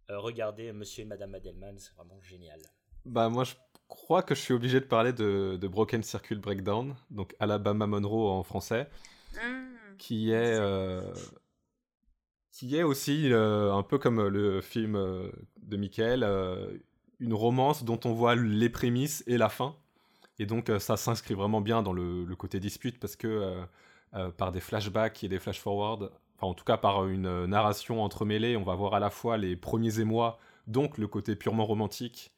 [0.09, 2.59] Euh, regardez Monsieur et Madame Adelman, c'est vraiment génial.
[3.05, 3.55] Bah moi je
[3.87, 8.29] crois que je suis obligé de parler de, de Broken Circle Breakdown, donc Alabama Monroe
[8.29, 8.87] en français,
[9.35, 9.97] Mmh.
[9.99, 11.13] qui est euh,
[12.51, 16.77] qui est aussi euh, un peu comme le film euh, de Michael, euh,
[17.19, 19.75] une romance dont on voit les prémices et la fin,
[20.39, 23.63] et donc euh, ça s'inscrit vraiment bien dans le, côté dispute parce que euh,
[24.15, 28.01] euh, par des flashbacks et des flash forward, enfin en tout cas par une narration
[28.03, 32.31] entremêlée, on va voir à la fois les premiers émois, donc le côté purement romantique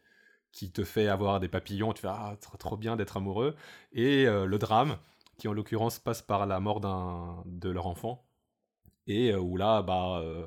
[0.51, 3.55] qui te fait avoir des papillons, tu fais ah trop, bien d'être amoureux,
[3.93, 4.97] et le drame
[5.37, 8.23] qui en l'occurrence passe par la mort d'un de leur enfant.
[9.07, 10.45] Et où là bah euh,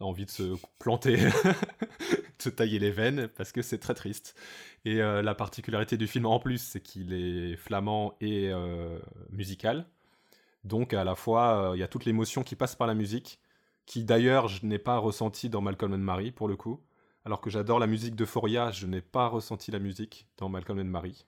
[0.00, 1.18] envie de se planter,
[2.50, 4.34] de tailler les veines parce que c'est très triste.
[4.84, 8.98] Et euh, la particularité du film en plus, c'est qu'il est flamand et euh,
[9.30, 9.86] musical.
[10.64, 13.40] Donc à la fois, euh, il y a toute l'émotion qui passe par la musique,
[13.86, 16.80] qui d'ailleurs je n'ai pas ressenti dans Malcolm and Marie pour le coup.
[17.24, 20.84] Alors que j'adore la musique d'Euphoria, je n'ai pas ressenti la musique dans Malcolm and
[20.84, 21.26] Marie.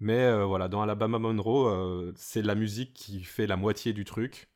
[0.00, 4.48] Mais voilà, dans Alabama Monroe, c'est la musique qui fait la moitié du truc.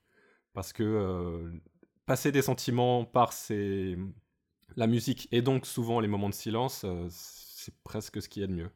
[0.54, 1.60] Parce que
[2.06, 3.96] passer des sentiments par ces...
[4.76, 8.44] la musique et donc souvent les moments de silence, euh, c'est presque ce qu'il y
[8.44, 8.70] a de mieux.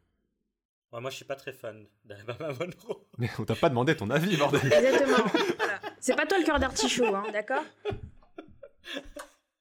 [0.93, 3.05] Ouais, moi, je suis pas très fan d'Alabama Monroe.
[3.19, 5.27] Mais on t'a pas demandé ton avis, bordel Exactement.
[5.59, 5.81] voilà.
[6.01, 7.65] C'est pas toi le cœur d'artichaut, hein, d'accord?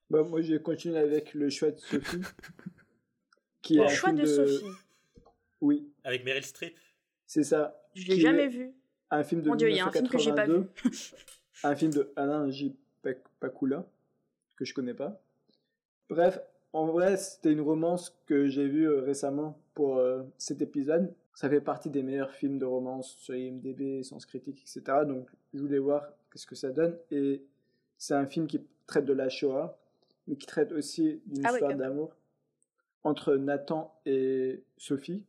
[0.10, 2.22] Bah, moi, j'ai continué avec le choix de Sophie.
[3.62, 4.66] qui Le choix de Sophie.
[5.62, 6.78] Oui, Avec Meryl Streep?
[7.26, 7.82] c'est ça.
[7.96, 8.72] Je l'ai jamais vu.
[9.10, 10.52] Un film de Mon Dieu, il y a un film que j'ai pas vu.
[10.54, 11.04] 1982.
[11.64, 12.76] un film de Alain J.
[13.02, 13.86] Pac- Pakula,
[14.56, 15.22] que je connais pas.
[16.10, 16.40] Bref,
[16.74, 21.14] en vrai, c'était une romance que j'ai vue euh, récemment pour euh, cet épisode.
[21.34, 25.06] Ça fait partie des meilleurs films de romance sur IMDb, Sens Critique, etc.
[25.06, 26.98] Donc, je voulais voir qu'est-ce que ça donne.
[27.12, 27.42] Et
[27.98, 29.78] c'est un film qui traite de la Shoah,
[30.28, 32.16] mais qui traite aussi d'une Ah histoire d'amour
[33.04, 35.24] entre Nathan et Sophie.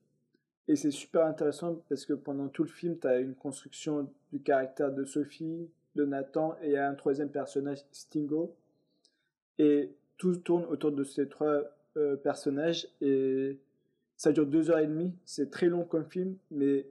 [0.68, 4.40] Et c'est super intéressant parce que pendant tout le film, tu as une construction du
[4.40, 8.54] caractère de Sophie, de Nathan, et il y a un troisième personnage, Stingo.
[9.58, 11.62] Et tout tourne autour de ces trois
[11.96, 12.88] euh, personnages.
[13.00, 13.58] Et
[14.16, 15.12] ça dure deux heures et demie.
[15.24, 16.86] C'est très long comme film, mais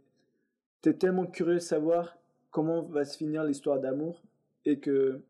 [0.81, 2.17] tu es tellement curieux de savoir
[2.51, 4.21] comment va se finir l'histoire d'amour.
[4.65, 5.21] Et que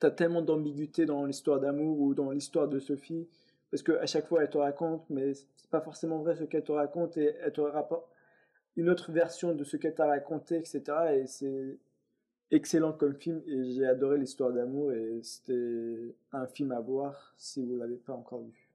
[0.00, 3.26] tu as tellement d'ambiguïté dans l'histoire d'amour ou dans l'histoire de Sophie
[3.70, 6.72] parce qu'à chaque fois elle te raconte, mais c'est pas forcément vrai ce qu'elle te
[6.72, 8.08] raconte et elle te rapporte
[8.76, 10.82] une autre version de ce qu'elle t'a raconté, etc.
[11.14, 11.78] Et c'est
[12.50, 17.64] excellent comme film et j'ai adoré l'histoire d'amour et c'était un film à voir si
[17.64, 18.68] vous l'avez pas encore vu.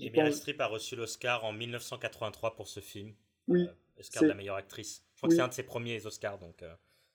[0.00, 3.12] Et Je Meryl pense- Streep a reçu l'Oscar en 1983 pour ce film.
[3.48, 5.02] Oui, Euh, Oscar de la meilleure actrice.
[5.14, 5.30] Je crois Oui.
[5.34, 6.72] que c'est un de ses premiers Oscars, donc euh,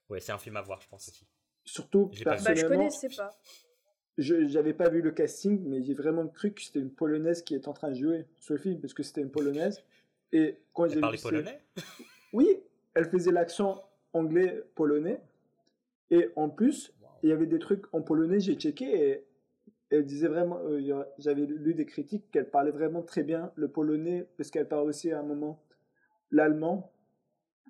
[0.10, 1.26] ouais, c'est un film à voir, je pense aussi.
[1.64, 2.24] surtout pas vu.
[2.26, 3.40] Bah, je personnellement, connaissais pas.
[4.18, 7.56] je j'avais pas vu le casting, mais j'ai vraiment cru que c'était une polonaise qui
[7.56, 9.82] est en train de jouer Sophie parce que c'était une polonaise.
[10.34, 11.62] Et quand j'ai Elle vu polonais?
[12.34, 12.48] Oui,
[12.96, 15.22] elle faisait l'accent anglais-polonais.
[16.12, 19.26] Et en plus, il y avait des trucs en polonais, j'ai checké et
[19.90, 24.28] elle disait vraiment, euh, j'avais lu des critiques qu'elle parlait vraiment très bien le polonais
[24.38, 25.62] parce qu'elle parle aussi à un moment
[26.32, 26.92] l'allemand,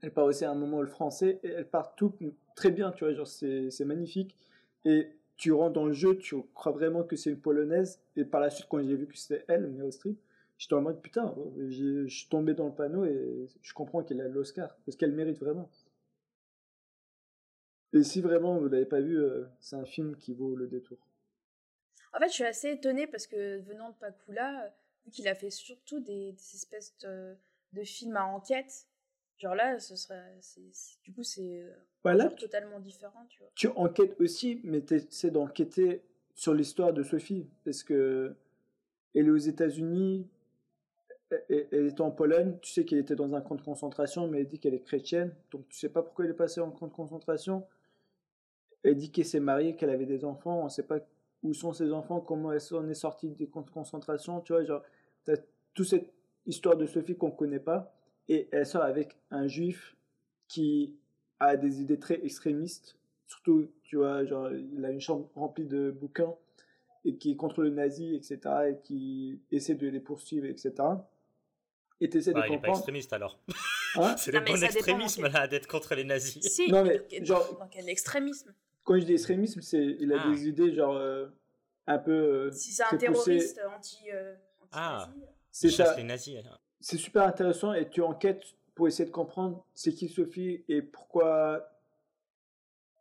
[0.01, 2.13] elle parle aussi à un moment le français et elle parle tout
[2.56, 4.36] très bien, tu vois, genre c'est magnifique.
[4.86, 8.41] Et tu rentres dans le jeu, tu crois vraiment que c'est une polonaise et par
[8.41, 10.17] la suite quand j'ai vu que c'était elle, Meryl Streep,
[10.58, 11.36] J'étais en mode putain,
[11.67, 15.38] je suis tombé dans le panneau et je comprends qu'elle a l'Oscar parce qu'elle mérite
[15.39, 15.69] vraiment.
[17.93, 20.97] Et si vraiment vous l'avez pas vu, euh, c'est un film qui vaut le détour.
[22.13, 24.69] En fait, je suis assez étonnée parce que venant de Pakula, euh,
[25.06, 27.36] vu qu'il a fait surtout des, des espèces de,
[27.73, 28.88] de films à enquête,
[29.38, 30.39] genre là, ce serait,
[31.03, 33.51] du coup, c'est euh, Voilà, genre totalement différent, tu vois.
[33.56, 36.03] tu enquêtes aussi, mais tu essaies d'enquêter
[36.36, 38.36] sur l'histoire de Sophie parce que
[39.13, 40.27] elle est aux États-Unis,
[41.49, 44.39] elle, elle était en Pologne, tu sais qu'elle était dans un camp de concentration, mais
[44.39, 46.88] elle dit qu'elle est chrétienne, donc tu sais pas pourquoi elle est passée en camp
[46.88, 47.67] de concentration.
[48.84, 51.00] Elle dit qu'elle s'est mariée, qu'elle avait des enfants, on sait pas
[51.41, 54.63] où sont ses enfants, comment elle s'en est sortie des camps de concentration, tu vois,
[54.63, 54.82] genre,
[55.26, 55.36] t'as
[55.74, 56.13] toute cette
[56.46, 57.93] histoire de Sophie qu'on connaît pas,
[58.30, 59.96] et elle sort avec un juif
[60.48, 60.96] qui
[61.39, 65.91] a des idées très extrémistes, surtout, tu vois, genre, il a une chambre remplie de
[65.91, 66.34] bouquins,
[67.06, 68.39] et qui est contre le nazi, etc.,
[68.72, 70.72] et qui essaie de les poursuivre, etc.
[72.00, 72.78] Et tu essaies Bah, de Il est pas comprendre.
[72.78, 73.39] extrémiste alors.
[73.96, 74.15] Hein?
[74.17, 76.41] C'est le bon dépend, extrémisme là d'être contre les nazis.
[76.50, 80.30] Si, Non, mais, genre- dans quel extrémisme Quand je dis extrémisme, c'est il a Ah.
[80.30, 81.28] des idées, genre, euh,
[81.88, 82.12] un peu.
[82.12, 84.36] euh, Si c'est un terroriste anti, euh,
[84.72, 85.08] Ah.
[85.10, 85.96] anti-nazi, C'est ça.
[85.96, 86.38] les nazis.
[86.46, 86.58] hein.
[86.86, 88.43] c'est super intéressant et tu enquêtes
[88.76, 91.69] pour essayer de comprendre c'est qui Sophie et pourquoi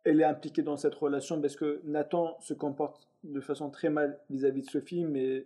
[0.05, 4.17] elle est impliquée dans cette relation parce que Nathan se comporte de façon très mal
[4.29, 5.45] vis-à-vis de Sophie mais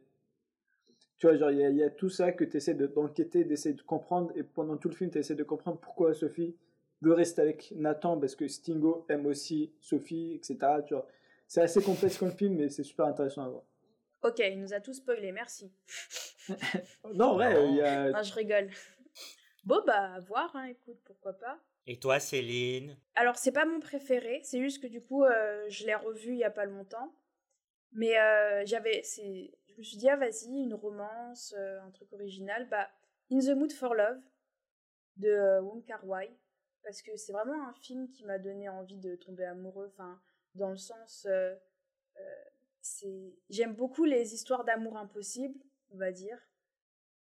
[1.18, 3.44] tu vois genre il y, a- il y a tout ça que tu essaies d'enquêter
[3.44, 6.56] d'essayer de comprendre et pendant tout le film tu essaies de comprendre pourquoi Sophie
[7.02, 10.58] veut rester avec Nathan parce que Stingo aime aussi Sophie etc
[10.88, 11.08] tu vois
[11.48, 13.64] c'est assez complexe comme film mais c'est super intéressant à voir
[14.24, 15.72] Ok, il nous a tout spoilé, merci.
[17.14, 17.70] non en vrai Non.
[17.70, 18.70] il y a Non, je rigole.
[19.64, 21.60] Bon, bah, à voir, hein, écoute, pourquoi pas.
[21.86, 22.98] Et toi, Céline?
[23.14, 26.38] Alors, c'est pas mon préféré, c'est juste que du coup, euh, je l'ai revu il
[26.40, 27.14] y a pas longtemps.
[27.92, 29.04] Mais euh, j'avais.
[29.04, 32.68] c'est- Je me suis dit, ah, vas-y, une romance, euh, un truc original.
[32.70, 32.90] Bah,
[33.32, 34.20] In the Mood for Love
[35.18, 36.30] de euh, Wong Kar Wai.
[36.88, 39.92] Parce que c'est vraiment un film qui m'a donné envie de tomber amoureux.
[39.94, 40.22] Enfin,
[40.56, 41.54] dans le sens, euh,
[42.16, 42.44] euh,
[42.80, 45.60] c'est, j'aime beaucoup les histoires d'amour impossible,
[45.92, 46.40] on va dire,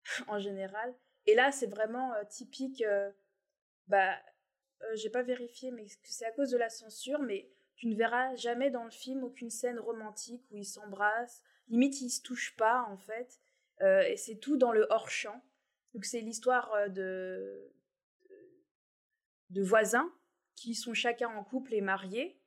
[0.28, 0.94] en général.
[1.26, 2.82] Et là, c'est vraiment euh, typique.
[2.82, 3.10] euh,
[3.88, 4.20] bah,
[4.96, 8.72] j'ai pas vérifié, mais c'est à cause de la censure, mais tu ne verras jamais
[8.72, 11.42] dans le film aucune scène romantique où ils s'embrassent.
[11.70, 13.40] Limite, ils se touchent pas, en fait.
[13.82, 15.42] Et c'est tout dans le hors-champ.
[15.94, 17.74] Donc, c'est l'histoire de,
[19.50, 20.12] de voisins
[20.56, 22.40] qui sont chacun en couple et mariés,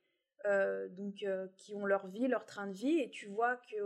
[0.45, 3.81] euh, donc euh, qui ont leur vie, leur train de vie, et tu vois que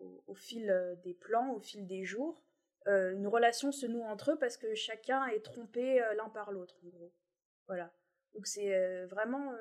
[0.00, 2.44] au, fil euh, des plans, au fil des jours,
[2.86, 6.88] une relation se noue entre eux parce que chacun est trompé l'un par l'autre, en
[6.88, 7.12] gros.
[7.66, 7.92] Voilà.
[8.32, 9.52] Donc c'est vraiment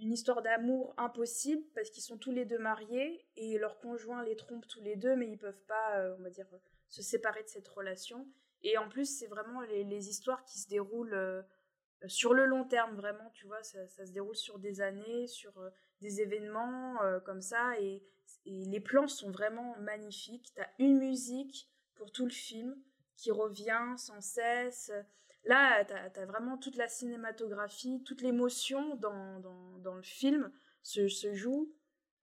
[0.00, 4.34] une histoire d'amour impossible parce qu'ils sont tous les deux mariés et leurs conjoints les
[4.34, 6.48] trompent tous les deux, mais ils peuvent pas, on va dire,
[6.88, 8.26] se séparer de cette relation.
[8.62, 11.44] Et en plus, c'est vraiment les, histoires qui se déroulent
[12.06, 15.70] sur le long terme, vraiment, tu vois, ça, se déroule sur des années, sur euh,
[16.00, 18.02] des événements euh, comme ça, et,
[18.46, 20.52] les plans sont vraiment magnifiques.
[20.54, 22.74] T'as une musique pour tout le film
[23.16, 24.90] qui revient sans cesse.
[25.44, 30.50] Là, t'as as vraiment toute la cinématographie, toute l'émotion dans, dans, dans le film
[30.82, 31.70] se, se joue.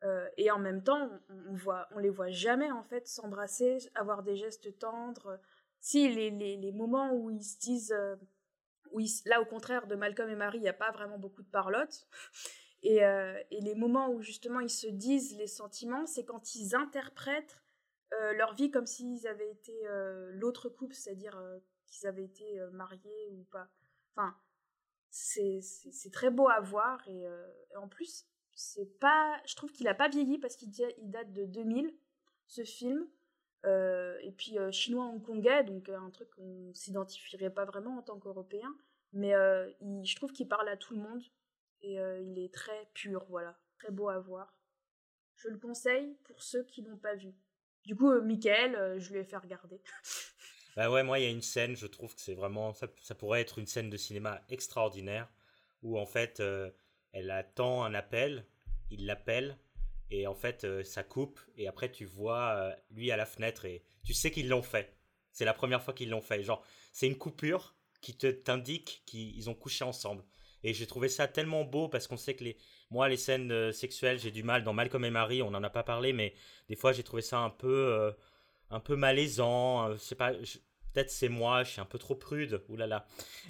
[0.04, 3.78] Euh, et en même temps, on, on voit, on les voit jamais en fait s'embrasser,
[3.94, 5.40] avoir des gestes tendres.
[5.80, 7.96] Si les, les, les moments où ils se disent,
[8.92, 11.50] où là au contraire de Malcolm et Marie, il n'y a pas vraiment beaucoup de
[11.50, 12.08] parlotte.
[12.84, 16.76] Et, euh, et les moments où justement ils se disent les sentiments, c'est quand ils
[16.76, 17.60] interprètent
[18.14, 21.42] euh, leur vie comme s'ils avaient été euh, l'autre couple, c'est-à-dire
[21.86, 23.68] qu'ils avaient été mariés ou pas.
[24.16, 24.36] Enfin,
[25.10, 29.94] c'est très beau à voir et, et en plus, c'est pas, je trouve qu'il a
[29.94, 31.94] pas vieilli parce qu'il date de 2000,
[32.48, 33.08] ce film.
[33.66, 38.02] Euh, et puis euh, chinois hongkongais, donc euh, un truc qu'on s'identifierait pas vraiment en
[38.02, 38.76] tant qu'européen.
[39.14, 41.24] Mais je trouve qu'il parle à tout le monde
[41.82, 44.54] et il est très pur, voilà, très beau à voir.
[45.36, 47.34] Je le conseille pour ceux qui l'ont pas vu.
[47.86, 49.82] Du coup, Michael, je lui ai fait regarder.
[50.76, 52.72] Bah ouais, moi, il y a une scène, je trouve que c'est vraiment.
[52.72, 55.28] Ça, pourrait être une scène de cinéma extraordinaire
[55.82, 56.40] où en fait,
[57.14, 58.46] elle attend un appel,
[58.92, 59.58] il l'appelle,
[60.12, 63.66] et en fait, euh, ça coupe, et après, tu vois euh, lui à la fenêtre,
[63.66, 64.98] et tu sais qu'ils l'ont fait.
[65.32, 66.44] C'est la première fois qu'ils l'ont fait.
[66.44, 70.24] Genre, c'est une coupure qui te t'indique qu'ils ont couché ensemble.
[70.64, 72.58] Et j'ai trouvé ça tellement beau parce qu'on sait que les,
[72.90, 74.64] moi, les scènes euh, sexuelles, j'ai du mal.
[74.64, 76.34] Dans Malcolm et Marie, on n'en a pas parlé, mais
[76.70, 78.14] des fois, j'ai trouvé ça un peu.
[78.72, 79.96] un peu malaisant.
[79.98, 80.34] sais pas,
[80.98, 82.62] peut-être c'est moi, je suis un peu trop prude.
[82.70, 83.06] Oulala.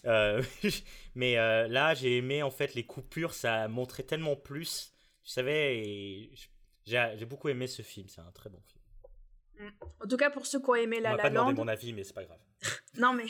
[0.05, 0.43] Euh,
[1.15, 4.93] mais euh, là, j'ai aimé en fait les coupures, ça montrait tellement plus.
[5.27, 6.47] Tu savais, je-
[7.17, 8.07] j'ai beaucoup aimé ce film.
[8.07, 9.71] C'est un très bon film.
[10.01, 11.67] En tout cas, pour ceux qui ont aimé On La m'a La pas Land, mon
[11.67, 12.39] avis, mais c'est pas grave.
[12.97, 13.25] non mais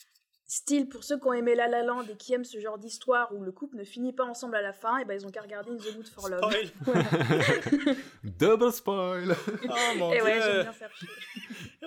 [0.46, 3.34] style pour ceux qui ont aimé La La Land et qui aiment ce genre d'histoire
[3.34, 5.42] où le couple ne finit pas ensemble à la fin, et ben ils ont qu'à
[5.42, 6.40] regarder In the Mood for Love.
[6.40, 7.96] Spoil.
[8.24, 10.24] Double spoil Oh mon et dieu.
[10.24, 10.90] ouais, j'aime bien faire.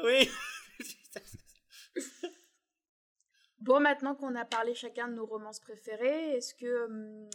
[0.03, 0.29] Oui.
[3.61, 7.29] Bon, maintenant qu'on a parlé chacun de nos romances préférées, est-ce que hum,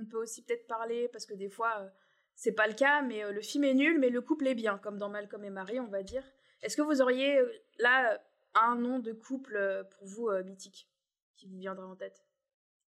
[0.00, 1.88] on peut aussi peut-être parler, parce que des fois euh,
[2.34, 4.78] c'est pas le cas, mais euh, le film est nul, mais le couple est bien,
[4.78, 6.22] comme dans Malcolm et Marie, on va dire.
[6.62, 8.18] Est-ce que vous auriez euh, là euh,
[8.54, 10.88] un nom de couple pour vous euh, mythique
[11.36, 12.24] qui vous viendra en tête?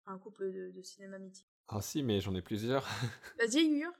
[0.06, 1.48] Un couple de, de cinéma mythique?
[1.68, 2.86] Ah si, mais j'en ai plusieurs.
[3.38, 3.92] Vas-y, Yur.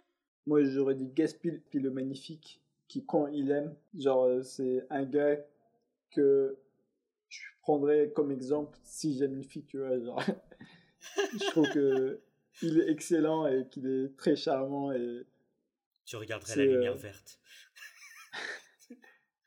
[0.46, 5.36] Moi, j'aurais dit Gaspil, puis le magnifique, qui, quand il aime, genre, c'est un gars
[6.12, 6.56] que
[7.28, 10.22] je prendrais comme exemple si j'aime une fille, tu vois, genre.
[11.32, 12.20] je trouve que
[12.62, 15.24] il est excellent et qu'il est très charmant et
[16.04, 17.40] Tu regarderais C'est, la lumière euh, verte.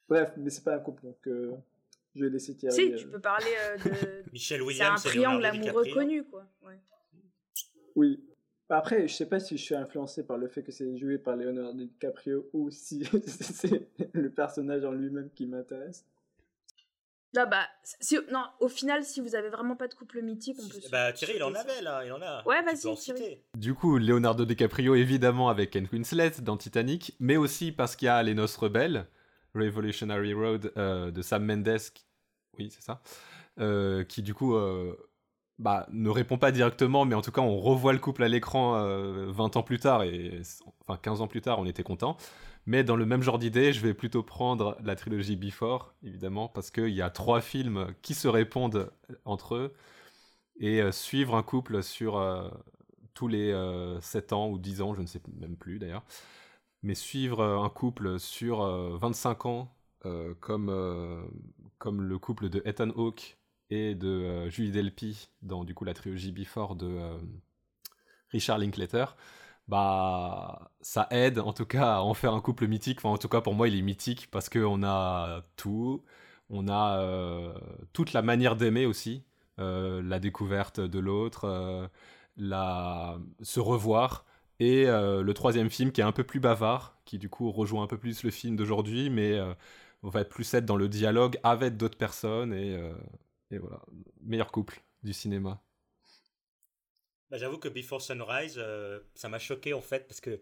[0.09, 1.55] bref, mais c'est pas un couple, donc euh,
[2.15, 2.75] je vais laisser Thierry.
[2.75, 4.23] Si, euh, tu peux parler euh, de.
[4.33, 6.45] Michel c'est un Williams triangle amoureux connu, quoi.
[6.63, 6.79] Ouais.
[7.95, 8.23] Oui.
[8.71, 11.35] Après, je sais pas si je suis influencé par le fait que c'est joué par
[11.35, 16.05] Leonardo DiCaprio ou si c'est le personnage en lui-même qui m'intéresse.
[17.33, 20.67] Là, bah, si, non, au final, si vous avez vraiment pas de couple mythique, on
[20.67, 20.79] peut.
[20.91, 21.59] Bah Thierry, il en ça.
[21.61, 22.43] avait là, il en a.
[22.47, 23.37] Ouais, vas-y, Thierry.
[23.55, 28.09] Du coup, Leonardo DiCaprio, évidemment, avec Kate Winslet dans Titanic, mais aussi parce qu'il y
[28.09, 29.05] a Les Noces Rebelles,
[29.53, 32.05] Revolutionary Road euh, de Sam Mendes, qui-
[32.57, 33.01] oui, c'est ça,
[33.59, 34.95] euh, qui du coup euh,
[35.59, 38.77] bah, ne répond pas directement, mais en tout cas, on revoit le couple à l'écran
[38.77, 40.41] euh, 20 ans plus tard, et
[40.81, 42.17] enfin 15 ans plus tard, on était content.
[42.65, 46.71] Mais dans le même genre d'idée, je vais plutôt prendre la trilogie Before, évidemment, parce
[46.71, 48.91] qu'il y a trois films qui se répondent
[49.25, 49.73] entre eux,
[50.59, 52.49] et euh, suivre un couple sur euh,
[53.13, 56.05] tous les euh, 7 ans ou 10 ans, je ne sais même plus d'ailleurs,
[56.83, 61.21] mais suivre euh, un couple sur euh, 25 ans, euh, comme, euh,
[61.79, 63.37] comme le couple de Ethan Hawke
[63.71, 67.17] et de euh, Julie Delpy dans du coup la trilogie Before de euh,
[68.31, 69.15] Richard Linklater,
[69.69, 72.99] bah ça aide en tout cas à en faire un couple mythique.
[72.99, 76.03] Enfin, en tout cas pour moi il est mythique parce qu'on a tout,
[76.49, 77.53] on a euh,
[77.93, 79.23] toute la manière d'aimer aussi,
[79.59, 81.87] euh, la découverte de l'autre, euh,
[82.37, 84.25] la se revoir.
[84.61, 87.87] Et le troisième film qui est un peu plus bavard, qui du coup rejoint un
[87.87, 89.39] peu plus le film d'aujourd'hui, mais
[90.03, 92.77] on va plus être dans le dialogue avec d'autres personnes et
[93.51, 93.81] voilà,
[94.21, 95.61] meilleur couple du cinéma.
[97.29, 100.41] Bah, J'avoue que Before Sunrise, euh, ça m'a choqué en fait, parce que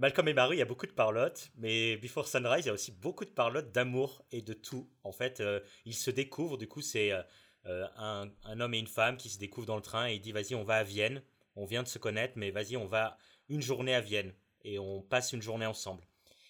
[0.00, 2.72] Malcolm et Marie, il y a beaucoup de parlotte, mais Before Sunrise, il y a
[2.72, 4.88] aussi beaucoup de parlotte d'amour et de tout.
[5.04, 7.22] En fait, euh, ils se découvrent, du coup, c'est euh,
[7.66, 10.20] euh, un, un homme et une femme qui se découvrent dans le train et il
[10.22, 11.22] dit Vas-y, on va à Vienne.
[11.54, 13.18] On vient de se connaître, mais vas-y, on va
[13.50, 14.32] une journée à Vienne.
[14.64, 16.02] Et on passe une journée ensemble.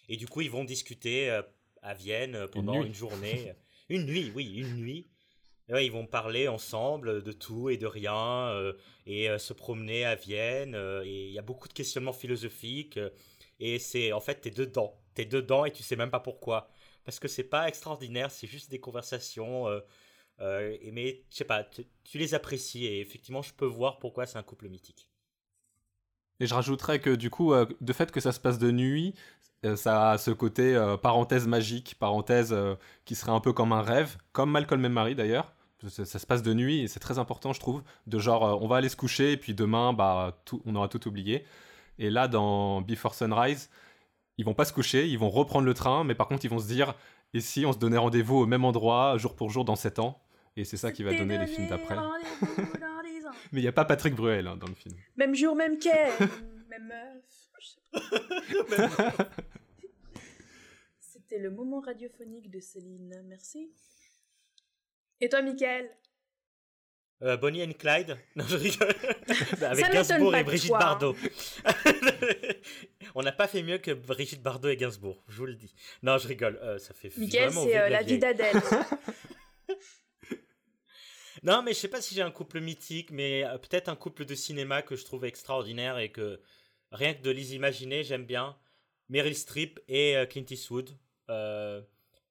[0.09, 1.41] Et du coup, ils vont discuter
[1.83, 3.53] à Vienne pendant une, journée.
[3.89, 5.10] une nuit, oui, une nuit.
[5.79, 8.73] Ils vont parler ensemble de tout et de rien euh,
[9.07, 10.75] et euh, se promener à Vienne.
[10.75, 12.99] euh, et il y a beaucoup de questionnements philosophiques.
[13.61, 14.99] et c'est en fait, t'es dedans.
[15.15, 16.69] T'es dedans et tu sais même pas pourquoi.
[17.05, 19.67] Parce que c'est pas extraordinaire, c'est juste des conversations.
[20.39, 24.43] mais je sais pas, tu, les apprécies et effectivement, je peux voir pourquoi c'est un
[24.43, 25.09] couple mythique.
[26.41, 29.15] Et je rajouterais que du coup, de fait que ça se passe de nuit,
[29.77, 32.57] ça a ce côté parenthèse magique, parenthèse
[33.05, 35.55] qui serait un peu comme un rêve, comme Malcolm et Marie d'ailleurs.
[35.89, 38.59] Ça, ça se passe de nuit et c'est très important, je trouve, de genre euh,
[38.61, 41.45] on va aller se coucher et puis demain, bah, tout- on aura tout oublié.
[41.99, 43.71] Et là, dans Before Sunrise,
[44.39, 46.59] ils vont pas se coucher, ils vont reprendre le train, mais par contre, ils vont
[46.59, 46.95] se dire
[47.33, 50.21] et si on se donnait rendez-vous au même endroit, jour pour jour, dans 7 ans?
[50.57, 51.95] Et c'est ça qui va donner les films d'après.
[53.53, 54.95] Mais il n'y a pas Patrick Bruel hein, dans le film.
[55.17, 56.11] Même jour, même quai,
[56.69, 56.89] même
[57.93, 59.01] meuf.
[61.01, 63.71] C'était le moment radiophonique de Céline, merci.
[65.21, 65.91] Et toi, Michael
[67.23, 68.95] Euh, Bonnie and Clyde Non, je rigole.
[69.63, 70.85] Avec m'étonne Gainsbourg et Brigitte toi, hein.
[70.99, 71.17] Bardot.
[73.15, 75.75] On n'a pas fait mieux que Brigitte Bardot et Gainsbourg, je vous le dis.
[76.03, 76.59] Non, je rigole.
[76.63, 78.19] euh, ça fait Michael, vraiment c'est euh, la vie vieille.
[78.21, 78.57] d'Adèle.
[81.43, 84.27] Non, mais je sais pas si j'ai un couple mythique, mais euh, peut-être un couple
[84.27, 86.39] de cinéma que je trouve extraordinaire et que
[86.93, 88.59] rien que de les imaginer, j'aime bien.
[89.09, 90.91] Meryl Streep et euh, Clint Eastwood.
[91.31, 91.81] Euh,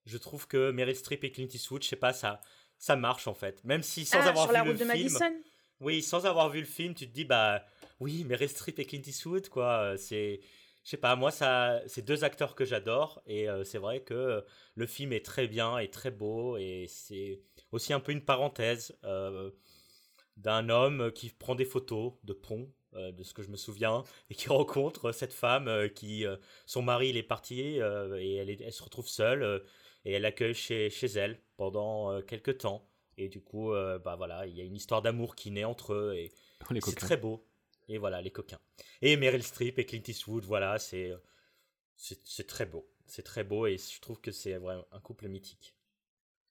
[0.05, 2.39] je trouve que Meryl Streep et Clint Eastwood, je sais pas, ça,
[2.79, 3.63] ça marche en fait.
[3.63, 4.87] Même si sans ah, avoir sur vu la le de film.
[4.87, 5.33] Madison?
[5.81, 7.63] Oui, sans avoir vu le film, tu te dis bah
[7.99, 10.41] oui, Meryl Streep et Clint Eastwood quoi, euh, c'est
[10.85, 14.43] je sais pas, moi ça c'est deux acteurs que j'adore et euh, c'est vrai que
[14.75, 18.97] le film est très bien et très beau et c'est aussi un peu une parenthèse
[19.03, 19.51] euh,
[20.37, 24.03] d'un homme qui prend des photos de pont euh, de ce que je me souviens
[24.29, 27.77] et qui rencontre cette femme euh, qui euh, son mari il est parti et
[28.35, 29.63] elle, est- elle se retrouve seule
[30.05, 32.87] et elle l'accueille chez, chez elle pendant euh, quelques temps
[33.17, 35.93] et du coup euh, bah voilà il y a une histoire d'amour qui naît entre
[35.93, 36.31] eux et
[36.81, 37.45] c'est très beau.
[37.91, 38.59] Et voilà, les coquins.
[39.01, 41.11] Et Meryl Streep et Clint Eastwood, voilà, c'est
[41.95, 42.87] c'est c'est très beau.
[43.07, 45.75] C'est très beau et je trouve que c'est vraiment un couple mythique.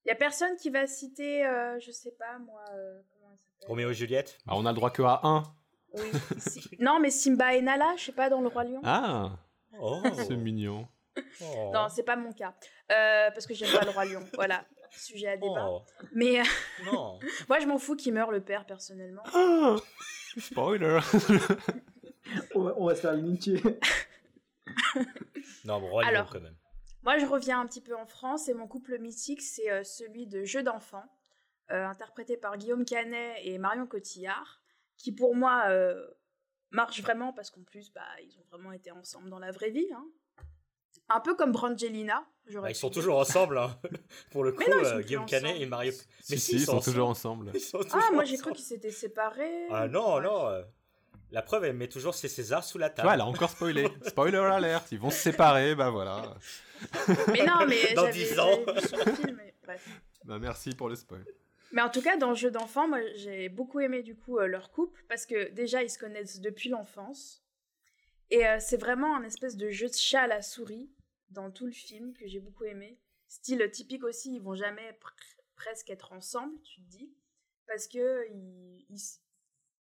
[0.05, 3.39] Il y a personne qui va citer, euh, je sais pas moi, euh, comment elle
[3.39, 3.69] s'appelle?
[3.69, 4.39] Roméo et Juliette?
[4.47, 5.45] Bah, on a le droit que à un.
[5.93, 6.11] Oui.
[6.81, 8.81] Non, mais Simba et Nala, je sais pas, dans Le Roi Lion.
[8.85, 9.39] Ah,
[9.81, 10.89] Oh, c'est mignon.
[11.41, 11.71] oh.
[11.73, 12.53] Non, c'est pas mon cas.
[12.91, 14.25] Euh, parce que j'aime pas Le Roi Lion.
[14.35, 15.67] Voilà, sujet à débat.
[15.69, 15.83] Oh,
[16.13, 16.45] Mais euh,
[16.87, 17.19] non.
[17.49, 19.23] moi, je m'en fous qu'il meure le père, personnellement.
[19.35, 19.77] Ah,
[20.39, 20.99] spoiler.
[22.55, 23.59] On va, on va se faire lyncher.
[25.65, 26.31] Non, bon, Alors.
[26.31, 26.57] quand même.
[27.03, 30.27] Moi, je reviens un petit peu en France et mon couple mythique, c'est euh, celui
[30.27, 31.07] de Jeux d'enfants,
[31.71, 34.61] euh, interprété par Guillaume Canet et Marion Cotillard,
[34.99, 36.07] qui pour moi euh,
[36.71, 39.89] marche vraiment parce qu'en plus, bah, ils ont vraiment été ensemble dans la vraie vie.
[39.95, 40.05] hein.
[41.09, 42.25] Un peu comme Brangelina.
[42.55, 43.79] Bah, ils sont toujours ensemble, hein.
[44.31, 45.27] Pour le coup, Mais non, euh, Guillaume.
[45.27, 45.93] Canet et Mario.
[46.23, 47.51] Si, si, ils sont toujours ensemble.
[47.55, 49.67] Ils sont Ah, moi j'ai cru qu'ils s'étaient séparés.
[49.71, 50.23] Ah non, Ouais.
[50.23, 50.49] non.
[50.49, 50.63] euh,
[51.31, 53.07] La preuve, elle met toujours ses Césars sous la table.
[53.07, 53.87] vois, elle a encore spoilé.
[54.07, 56.23] Spoiler alert, ils vont se séparer, bah voilà.
[57.33, 58.59] Mais non, mais Dans j'avais 10 ans.
[58.67, 58.81] le
[59.15, 59.37] film.
[59.37, 59.87] mais bref.
[60.25, 61.25] Bah merci pour le spoil.
[61.73, 64.71] Mais en tout cas, dans Jeux d'enfants, moi j'ai beaucoup aimé du coup euh, leur
[64.71, 67.43] couple parce que déjà ils se connaissent depuis l'enfance
[68.31, 70.89] et euh, c'est vraiment un espèce de jeu de chat à la souris
[71.31, 72.99] dans tout le film que j'ai beaucoup aimé.
[73.29, 77.13] Style typique aussi, ils vont jamais pr- presque être ensemble, tu te dis,
[77.67, 78.27] parce que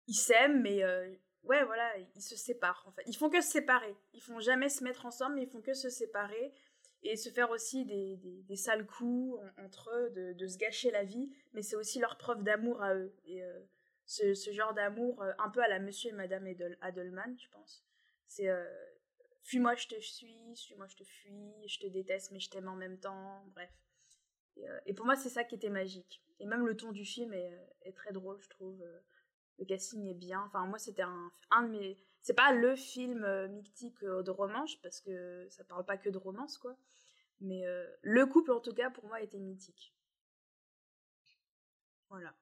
[0.07, 1.09] ils s'aiment, mais euh,
[1.43, 3.03] ouais voilà, ils se séparent en fait.
[3.07, 3.95] Ils font que se séparer.
[4.13, 6.53] Ils font jamais se mettre ensemble, mais ils font que se séparer
[7.03, 10.57] et se faire aussi des, des, des sales coups en- entre eux, de, de se
[10.57, 13.13] gâcher la vie, mais c'est aussi leur preuve d'amour à eux.
[13.25, 13.59] Et euh,
[14.05, 17.83] ce, genre d'amour, euh, un peu à la Monsieur et Madame Edel- Adelman, je pense.
[18.27, 18.49] C'est
[19.45, 22.75] fuis-moi, je te suis, suis-moi, je te fuis, je te déteste, mais je t'aime en
[22.75, 23.71] même temps, bref.
[24.57, 26.21] Et, euh, pour moi, c'est ça qui était magique.
[26.39, 28.81] Et même le ton du film est, est très drôle, je trouve.
[28.83, 28.99] Euh,
[29.57, 30.41] Le casting est bien.
[30.47, 31.97] Enfin, moi, c'était un, de mes.
[32.21, 36.09] C'est pas le film euh, mythique euh, de romance, parce que ça parle pas que
[36.09, 36.75] de romance, quoi.
[37.41, 39.93] Mais euh, le couple, en tout cas, pour moi, était mythique.
[42.09, 42.33] Voilà.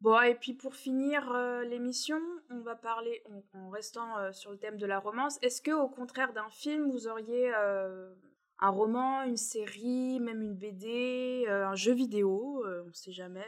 [0.00, 2.20] Bon, et puis pour finir euh, l'émission,
[2.50, 3.22] on va parler,
[3.52, 6.88] en, restant euh, sur le thème de la romance, est-ce que au contraire d'un film,
[6.88, 8.14] vous auriez euh,
[8.60, 13.46] un roman, une série, même une BD, un jeu vidéo, on sait jamais,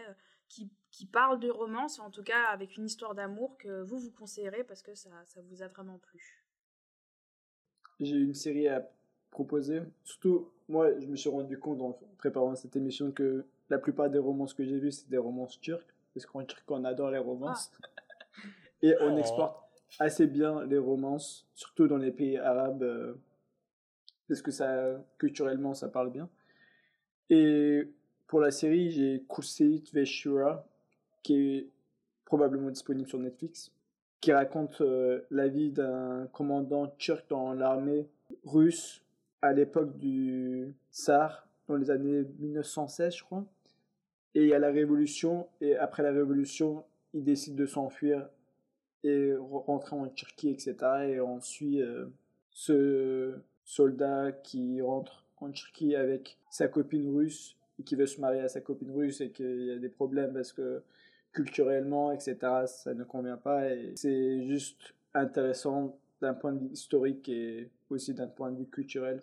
[0.48, 4.10] qui, qui parle de romance, en tout cas avec une histoire d'amour que vous vous
[4.10, 6.44] conseillerez parce que ça, ça vous a vraiment plu?
[8.00, 8.88] J'ai une série à
[9.30, 9.82] proposer.
[10.04, 14.18] Surtout, moi, je me suis rendu compte en préparant cette émission que la plupart des
[14.18, 15.94] romances que j'ai vues, c'est des romances turques.
[16.14, 17.70] Parce qu'en Turquie, on adore les romances.
[18.82, 19.18] Et on Oh.
[19.18, 19.56] exporte
[19.98, 23.14] assez bien les romances, surtout dans les pays arabes, euh,
[24.28, 26.28] parce que ça, culturellement, ça parle bien.
[27.28, 27.88] Et
[28.26, 30.64] pour la série, j'ai Kuseit ve Shura,
[31.22, 31.68] qui est
[32.24, 33.72] probablement disponible sur Netflix,
[34.20, 38.08] qui raconte euh, la vie d'un commandant turc dans l'armée
[38.44, 39.04] russe
[39.42, 43.44] à l'époque du tsar, dans les années 1916, je crois.
[44.34, 48.28] Et il y a la révolution, et après la révolution, il décide de s'enfuir
[49.02, 50.76] et re- rentrer en Turquie, etc.
[51.08, 52.06] Et on suit euh,
[52.50, 58.40] ce soldat qui rentre en Turquie avec sa copine russe et qui veut se marier
[58.40, 60.82] à sa copine russe et qu'il y a des problèmes parce que
[61.32, 63.68] culturellement, etc., ça ne convient pas.
[63.70, 68.66] Et c'est juste intéressant d'un point de vue historique et aussi d'un point de vue
[68.66, 69.22] culturel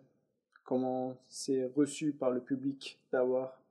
[0.64, 3.62] comment c'est reçu par le public d'avoir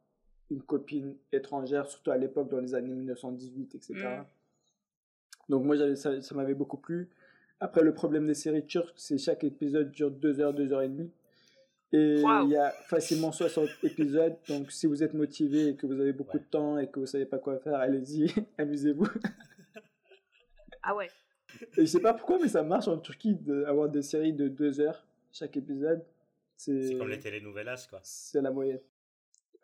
[0.50, 3.94] une copine étrangère, surtout à l'époque dans les années 1918, etc.
[3.94, 4.24] Mm.
[5.48, 7.08] Donc moi, ça, ça m'avait beaucoup plu.
[7.60, 10.88] Après, le problème des séries turques, c'est chaque épisode dure 2 heures, 2 heures et
[10.88, 11.10] demie.
[11.92, 14.36] Et il y a facilement 60 épisodes.
[14.48, 16.42] Donc si vous êtes motivé et que vous avez beaucoup Ouais.
[16.42, 18.26] de temps et que vous savez pas quoi faire, allez-y,
[18.58, 19.06] amusez-vous.
[20.82, 21.08] Ah ouais.
[21.76, 24.80] Et je sais pas pourquoi, mais ça marche en Turquie d'avoir des séries de 2
[24.80, 26.04] heures chaque épisode.
[26.56, 28.00] C'est comme les telenovelas, quoi.
[28.02, 28.80] C'est la moyenne.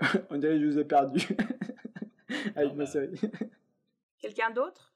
[0.30, 1.20] On dirait que je vous ai perdu
[2.56, 3.18] avec ma série.
[4.18, 4.94] Quelqu'un d'autre?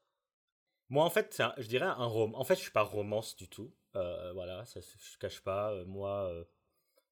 [0.89, 2.37] Moi, en fait, c'est un- je dirais un roman.
[2.39, 3.73] En fait, je suis pas romance du tout.
[3.95, 5.71] Euh, voilà, ça, se- je cache pas.
[5.73, 6.43] Euh, Moi, euh,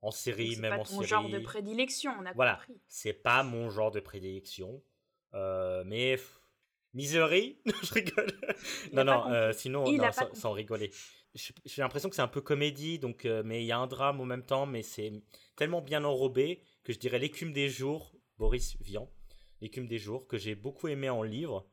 [0.01, 1.07] en série, C'est même pas en ton série.
[1.07, 2.79] genre de prédilection, on a Voilà, compris.
[2.87, 4.81] c'est pas mon genre de prédilection.
[5.33, 6.17] Euh, mais
[6.93, 8.27] Misery, je rigole.
[8.91, 10.91] Il non, non, euh, sinon, non, sans, sans rigoler.
[11.35, 14.21] J'ai l'impression que c'est un peu comédie, donc, euh, mais il y a un drame
[14.21, 15.11] en même temps, mais c'est
[15.57, 19.09] tellement bien enrobé que je dirais L'écume des jours, Boris Vian,
[19.61, 21.67] L'écume des jours, que j'ai beaucoup aimé en livre,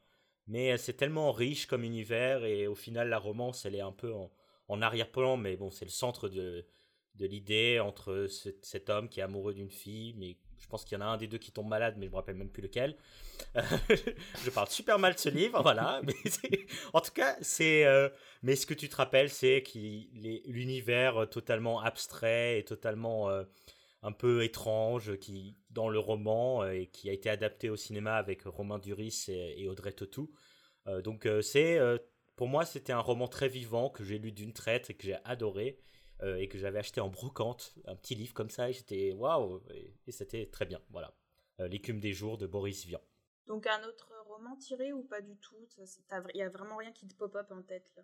[0.48, 4.12] mais c'est tellement riche comme univers, et au final, la romance, elle est un peu
[4.12, 6.66] en, arrière-plan, mais bon, c'est le centre de,
[7.14, 10.96] de l'idée entre ce- cet homme qui est amoureux d'une fille, mais je pense qu'il
[10.96, 12.62] y en a un des deux qui tombe malade, mais je me rappelle même plus
[12.62, 12.96] lequel.
[13.56, 13.62] Euh,
[14.44, 16.00] je parle super mal de ce livre, voilà.
[16.06, 16.14] Mais
[16.92, 17.84] en tout cas, c'est.
[17.84, 18.08] euh,
[18.42, 23.44] mais ce que tu te rappelles, c'est qu'il est l'univers totalement abstrait et totalement euh,
[24.02, 28.14] un peu étrange qui dans le roman euh, et qui a été adapté au cinéma
[28.16, 30.30] avec Romain Duris et, et Audrey Tautou.
[30.88, 31.98] Euh, donc euh, c'est euh,
[32.36, 35.16] pour moi c'était un roman très vivant que j'ai lu d'une traite et que j'ai
[35.24, 35.78] adoré
[36.22, 39.60] euh, et que j'avais acheté en brocante, un petit livre comme ça et j'étais waouh
[39.70, 40.80] et, et c'était très bien.
[40.90, 41.14] Voilà,
[41.60, 43.00] Euh, l'écume des jours de Boris Vian.
[43.46, 45.54] Donc un autre roman tiré ou pas du tout?
[46.34, 48.02] Il y a vraiment rien qui te pop-up en tête là?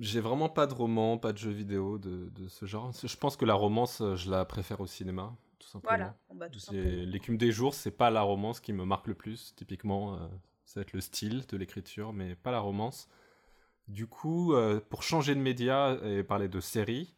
[0.00, 2.92] J'ai vraiment pas de roman, pas de jeu vidéo de, de ce genre.
[3.02, 6.14] Je pense que la romance, euh, je la préfère au cinéma, tout simplement.
[6.14, 7.04] Voilà, bah, tout J'ai- simplement.
[7.06, 9.54] L'écume des jours, c'est pas la romance qui me marque le plus.
[9.56, 10.28] Typiquement, euh,
[10.64, 13.08] ça va être le style de l'écriture, mais pas la romance.
[13.88, 17.14] Du coup, euh, pour changer de média et parler de séries,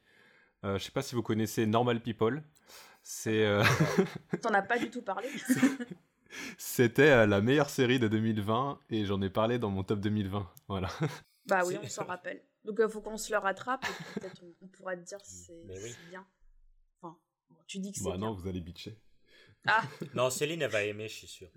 [0.65, 2.43] euh, je sais pas si vous connaissez Normal People.
[3.03, 3.63] C'est, euh,
[4.43, 5.29] T'en as pas du tout parlé
[6.59, 10.51] c'était euh, la meilleure série de 2020 et j'en ai parlé dans mon top 2020.
[10.69, 10.89] Voilà.
[11.47, 12.43] Bah oui, on s'en rappelle.
[12.65, 15.37] Donc il faut qu'on se le rattrape et peut-être on, on pourra te dire si
[15.45, 15.95] c'est Mais oui.
[16.11, 16.27] bien.
[17.01, 17.17] Enfin,
[17.49, 18.27] bon, tu dis que c'est Bah bien.
[18.27, 18.99] non, vous allez bitcher.
[19.69, 19.83] Ah,
[20.15, 21.49] Non, Céline elle va aimer, je suis sûr.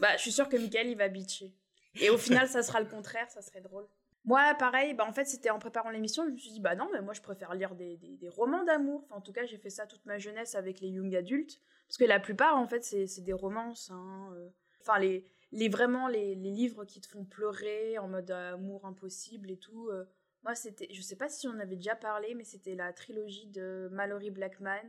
[0.00, 1.52] bah je suis sûre que Michael il va bitcher.
[1.96, 3.86] Et au final, ça sera le contraire, ça serait drôle.
[4.24, 6.88] Moi, pareil, bah en fait, c'était en préparant l'émission, je me suis dit, bah non,
[6.92, 9.02] mais moi je préfère lire des, des- romans d'amour.
[9.04, 11.60] Enfin, en tout cas, j'ai fait ça toute ma jeunesse avec les young adultes.
[11.88, 13.90] Parce que la plupart, en fait, c'est des romances.
[13.90, 14.48] hein, euh.
[14.80, 19.50] Enfin, les, les vraiment les, les livres qui te font pleurer en mode amour impossible
[19.50, 19.88] et tout.
[19.90, 20.04] euh,
[20.44, 23.88] moi, c'était, je sais pas si on avait déjà parlé, mais c'était la trilogie de
[23.92, 24.82] Mallory Blackman.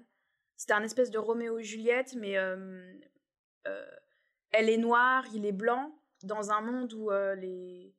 [0.58, 2.82] C'était un espèce de Roméo et Juliette, mais euh,
[4.52, 7.94] elle est noire, il est blanc, dans un monde où les,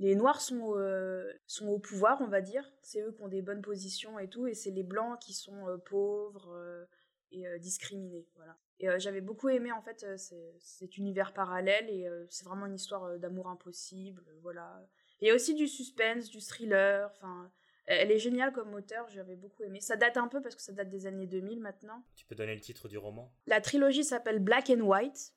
[0.00, 2.64] les noirs sont, euh, sont au pouvoir, on va dire.
[2.82, 5.68] C'est eux qui ont des bonnes positions et tout, et c'est les blancs qui sont
[5.68, 6.86] euh, pauvres euh,
[7.32, 8.26] et discriminés.
[8.34, 8.56] Voilà.
[8.80, 10.04] Et j'avais beaucoup aimé en fait
[10.58, 14.24] cet univers parallèle et c'est vraiment une histoire d'amour impossible.
[14.42, 14.84] voilà.
[15.20, 17.08] Il y a aussi du suspense, du thriller.
[17.12, 17.52] Enfin,
[17.84, 19.80] elle est géniale comme auteur, j'avais beaucoup aimé.
[19.80, 22.02] Ça date un peu parce que ça date des années 2000 maintenant.
[22.16, 23.32] Tu peux donner le titre du roman?
[23.46, 25.34] La trilogie s'appelle Black and White,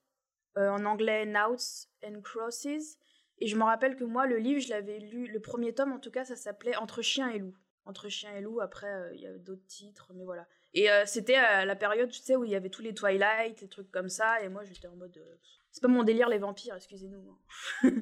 [0.55, 2.97] en anglais Noughts and Crosses.
[3.39, 5.99] Et je me rappelle que moi, le livre, je l'avais lu, le premier tome en
[5.99, 7.55] tout cas, ça s'appelait Entre chien et loup.
[7.85, 10.47] Entre chien et loup, après, euh, il y a d'autres titres, mais voilà.
[10.73, 13.59] Et euh, c'était à la période, tu sais, où il y avait tous les Twilight,
[13.61, 15.17] les trucs comme ça, et moi, j'étais en mode.
[15.17, 15.35] euh,
[15.71, 17.37] c'est pas mon délire, les vampires, excusez-nous.
[17.83, 17.91] hein.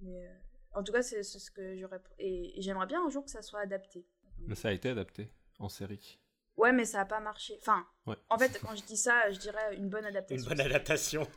[0.00, 0.34] mais euh,
[0.74, 2.00] en tout cas, c'est c'est ce que j'aurais.
[2.18, 4.06] Et, et j'aimerais bien un jour que ça soit adapté.
[4.46, 6.18] Mais ça a été adapté en série.
[6.56, 7.56] Ouais, mais ça a pas marché.
[7.60, 8.16] Enfin, Ouais.
[8.30, 10.42] en fait, quand je dis ça, je dirais une bonne adaptation.
[10.50, 11.26] Une bonne adaptation.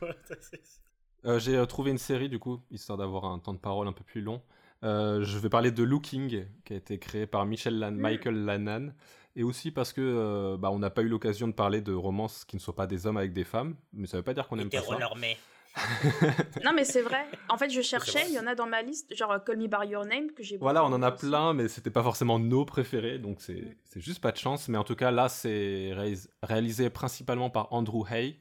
[1.26, 4.04] Euh, J'ai trouvé une série du coup, histoire d'avoir un temps de parole un peu
[4.04, 4.40] plus long.
[4.84, 8.00] Euh, je vais parler de Looking, qui a été créé par Michel Lan- Mm.
[8.00, 8.92] Michael Lannan,
[9.34, 12.44] et aussi parce que euh, bah, on n'a pas eu l'occasion de parler de romances
[12.44, 14.58] qui ne soient pas des hommes avec des femmes, mais ça veut pas dire qu'on
[14.58, 14.98] aime pas ça.
[16.64, 17.26] Non, mais c'est vrai.
[17.50, 19.88] En fait, je cherchais, il y en a dans ma liste, genre Call Me By
[19.88, 21.26] Your Name, que j'ai Voilà, on en a aussi.
[21.26, 23.74] plein, mais c'était pas forcément nos préférés, donc Mm.
[23.84, 24.68] c'est juste pas de chance.
[24.68, 28.38] Mais en tout cas, là, c'est réalis- réalisé principalement par Andrew Hay,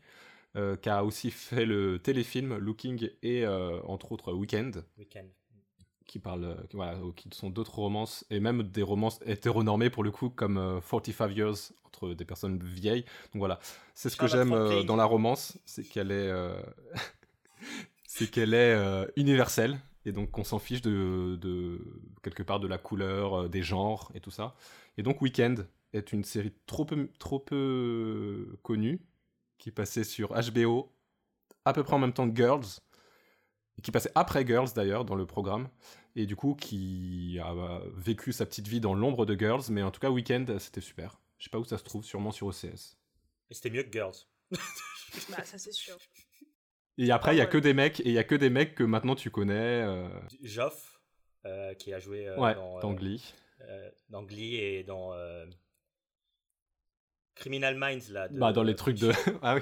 [0.55, 4.85] euh, qui a aussi fait le téléfilm Looking et euh, entre autres Weekend.
[4.97, 5.27] Weekend.
[6.07, 10.03] qui parlent, euh, qui, voilà, qui sont d'autres romances, et même des romances hétéronormées pour
[10.03, 13.03] le coup, comme euh, 45 Years, entre des personnes vieilles.
[13.33, 13.59] Donc voilà,
[13.93, 16.31] c'est ce que j'aime dans la romance, c'est qu'elle est,
[18.07, 18.77] c'est qu'elle est
[19.17, 21.81] universelle, et donc qu'on s'en fiche de, de,
[22.23, 24.55] quelque part de la couleur, des genres et tout ça.
[24.97, 29.01] Et donc Weekend est une série trop peu, trop peu connue,
[29.57, 30.91] qui passait sur HBO
[31.65, 32.65] à peu près en même temps que Girls,
[33.77, 35.69] et qui passait après Girls d'ailleurs dans le programme,
[36.15, 39.81] et du coup qui a euh, vécu sa petite vie dans l'ombre de Girls, mais
[39.83, 41.19] en tout cas Weekend c'était super.
[41.37, 42.97] Je sais pas où ça se trouve, sûrement sur OCS.
[43.49, 44.15] Et c'était mieux que Girls.
[45.29, 45.97] Bah, ça, c'est sûr.
[46.97, 48.49] Et après il y a Ah que des mecs, et il y a que des
[48.49, 49.53] mecs que maintenant tu connais.
[49.83, 50.07] euh,
[50.41, 51.01] Joff,
[51.45, 53.33] euh, qui a joué euh, ouais, dans, euh, dans Glee.
[53.61, 55.45] euh, dans Glee et dans euh,
[57.35, 58.27] Criminal Minds là.
[58.27, 59.11] de- Bah dans les trucs de.
[59.41, 59.61] ah oui.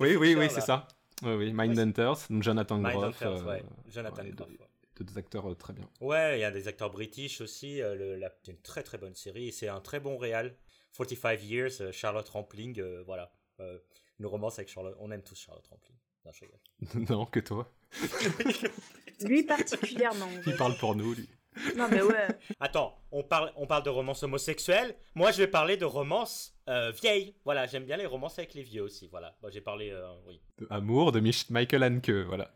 [0.00, 0.86] Oui, oui, oui, c'est ça.
[1.22, 3.22] Oui, oui, Mindhunters, donc Jonathan Groff.
[3.22, 3.62] Euh, ouais.
[3.88, 4.48] Jonathan ouais, Groff.
[4.48, 4.68] deux- ouais.
[5.04, 5.88] Deux acteurs euh, très bien.
[6.00, 7.82] Ouais, il y a des acteurs british aussi.
[7.82, 9.52] euh, le- la- c'est une très très bonne série.
[9.52, 10.54] C'est un très bon réal.
[10.96, 13.30] 45 Years, euh, Charlotte Rampling, euh, voilà.
[13.60, 13.78] Euh,
[14.18, 14.96] une romance avec Charlotte.
[15.00, 15.96] On aime tous Charlotte Rampling.
[16.24, 17.06] Non, je rigole.
[17.10, 17.70] non, que toi.
[19.22, 20.28] Lui particulièrement.
[20.46, 21.28] Il parle pour nous, lui.
[21.76, 22.28] Non, mais ouais.
[22.60, 24.94] Attends, on parle, on parle de romance homosexuelle.
[25.14, 27.34] Moi, je vais parler de romance euh, vieille.
[27.44, 29.08] Voilà, j'aime bien les romances avec les vieux aussi.
[29.08, 29.36] Voilà.
[29.50, 30.40] J'ai parlé, euh, oui.
[30.58, 32.50] De Amour de Mich- Michael Hanke, voilà.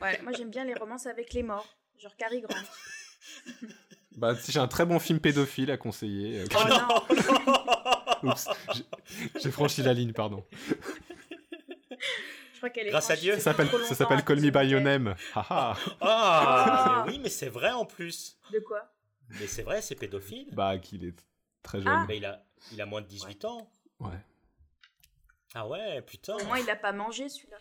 [0.00, 0.20] ouais.
[0.22, 1.66] Moi, j'aime bien les romances avec les morts.
[1.98, 2.54] Genre Cary Grant.
[4.14, 6.40] Bah, si j'ai un très bon film pédophile à conseiller.
[6.40, 6.68] euh, Oh
[8.22, 8.46] non Oups,
[9.42, 10.44] j'ai- franchi la ligne, pardon.
[12.52, 13.38] Je crois qu'elle est Grâce à Dieu.
[13.38, 13.54] Ça
[13.94, 14.80] s'appelle, Call Me By Your.
[14.82, 15.14] Name.
[15.34, 17.04] Ah, Ah.
[17.06, 18.36] mais oui, mais c'est vrai en plus.
[18.52, 18.82] De quoi?
[19.40, 20.48] Mais c'est vrai, c'est pédophile.
[20.52, 21.14] Bah, qu'il est
[21.62, 21.92] très jeune.
[21.92, 22.04] Ah.
[22.08, 23.70] Mais il a, il a moins de 18 ans.
[24.00, 24.18] Ouais.
[25.54, 26.36] Ah ouais, putain.
[26.36, 27.58] Au moins, il a pas mangé celui-là.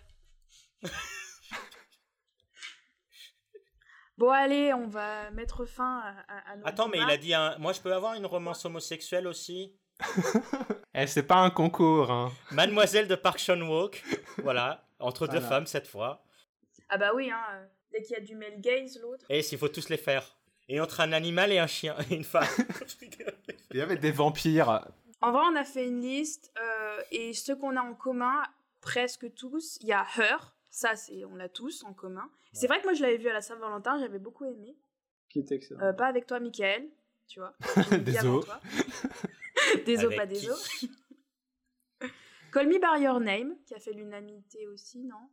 [4.18, 7.58] Bon, allez, on va mettre fin à, nos Attends, mais il a dit un...
[7.58, 9.76] Moi, je peux avoir une romance homosexuelle aussi?
[10.94, 12.34] Eh, c'est pas un concours, hein.
[12.52, 14.04] Mademoiselle de Park Chan-wook.
[14.40, 16.22] voilà, entre deux femmes cette fois.
[16.90, 17.42] Ah bah oui, hein.
[17.54, 19.26] euh, Dès qu'il y a du male gaze, l'autre.
[19.30, 20.36] Et s'il faut tous les faire.
[20.72, 22.48] Et entre un animal et un chien et une femme.
[23.72, 24.88] Il y avait des vampires.
[25.20, 28.42] En vrai, on a fait une liste euh, et ce qu'on a en commun,
[28.80, 30.56] presque tous, il y a Her.
[30.70, 32.32] Ça, c'est on l'a tous en commun.
[32.54, 34.78] C'est vrai que moi, je l'avais vu à la Saint-Valentin, j'avais beaucoup aimé.
[35.30, 35.82] Qui est excellent.
[35.82, 36.88] Euh, pas avec toi, Michael,
[37.28, 37.54] tu vois.
[38.00, 38.46] Désolé.
[38.46, 38.62] toi.
[39.86, 40.96] Désolé, Avec pas qui désolé.
[42.54, 45.30] Call Me By Your Name, qui a fait l'unanimité aussi, non?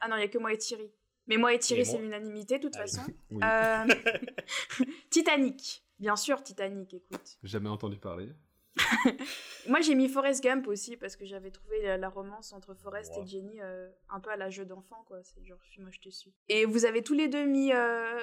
[0.00, 0.90] Ah non, il y a que moi et Thierry.
[1.28, 3.02] Mais moi et Thierry, c'est l'unanimité, de toute Ah façon.
[3.30, 3.40] Oui.
[3.42, 5.84] Euh, Titanic.
[5.98, 7.38] Bien sûr, Titanic, écoute.
[7.42, 8.28] Jamais entendu parler.
[9.68, 13.12] Moi, j'ai mis Forrest Gump aussi parce que j'avais trouvé la, la romance entre Forrest
[13.20, 15.18] et Jenny euh, un peu à la jeu d'enfant, quoi.
[15.24, 16.32] C'est genre, je suis moi, je te suis.
[16.48, 18.18] Et vous avez tous les deux mis euh,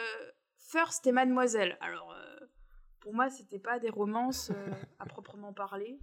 [0.57, 1.77] First et Mademoiselle.
[1.81, 2.15] Alors,
[3.01, 4.51] pour moi, c'était pas des romances
[4.99, 5.99] à proprement parler.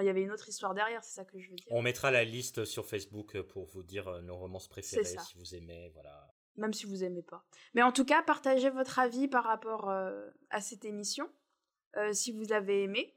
[0.00, 1.66] Enfin, il y avait une autre histoire derrière, c'est ça que je veux dire.
[1.70, 5.54] On mettra la liste sur Facebook pour vous dire euh, nos romances préférées si vous
[5.54, 5.90] aimez.
[5.92, 6.32] Voilà.
[6.56, 7.44] Même si vous aimez pas.
[7.74, 11.28] Mais en tout cas, partagez votre avis par rapport euh, à cette émission.
[11.96, 13.14] euh, si vous avez aimé.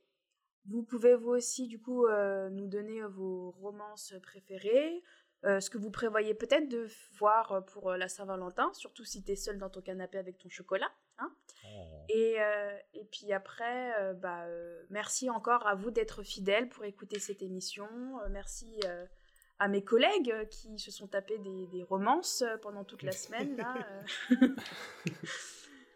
[0.65, 5.03] Vous pouvez vous aussi, du coup, euh, nous donner vos romances préférées,
[5.45, 6.87] euh, ce que vous prévoyez peut-être de
[7.19, 10.37] voir euh, pour euh, la Saint-Valentin, surtout si tu es seul dans ton canapé avec
[10.37, 10.89] ton chocolat.
[11.19, 11.31] Hein
[11.65, 12.05] Oh.
[12.09, 16.83] et, euh, et puis après, euh, bah, euh, merci encore à vous d'être fidèles pour
[16.83, 17.87] écouter cette émission.
[18.29, 18.81] Merci
[19.59, 23.55] à mes collègues qui se sont tapés des, des romances pendant toute la semaine.
[23.55, 23.75] Là,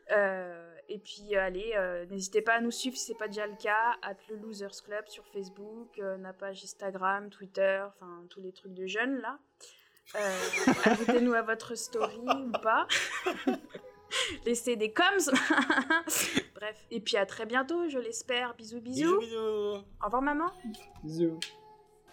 [0.90, 1.76] et puis allez,
[2.10, 5.06] n'hésitez pas à nous suivre si c'est pas déjà le cas, at le Losers Club
[5.08, 9.38] sur Facebook, la page Instagram, Twitter, enfin tous les trucs de jeunes là.
[10.86, 12.88] Ajoutez-nous à votre story ou pas.
[14.46, 15.04] Laissez des coms.
[16.56, 18.56] Bref, et puis à très bientôt, je l'espère.
[18.56, 19.20] Bisous, bisous.
[19.20, 19.38] Bisous, bisous.
[19.38, 20.52] Au revoir maman.
[21.04, 21.40] Bisous.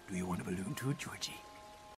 [0.09, 1.44] Do you want a balloon too, Georgie?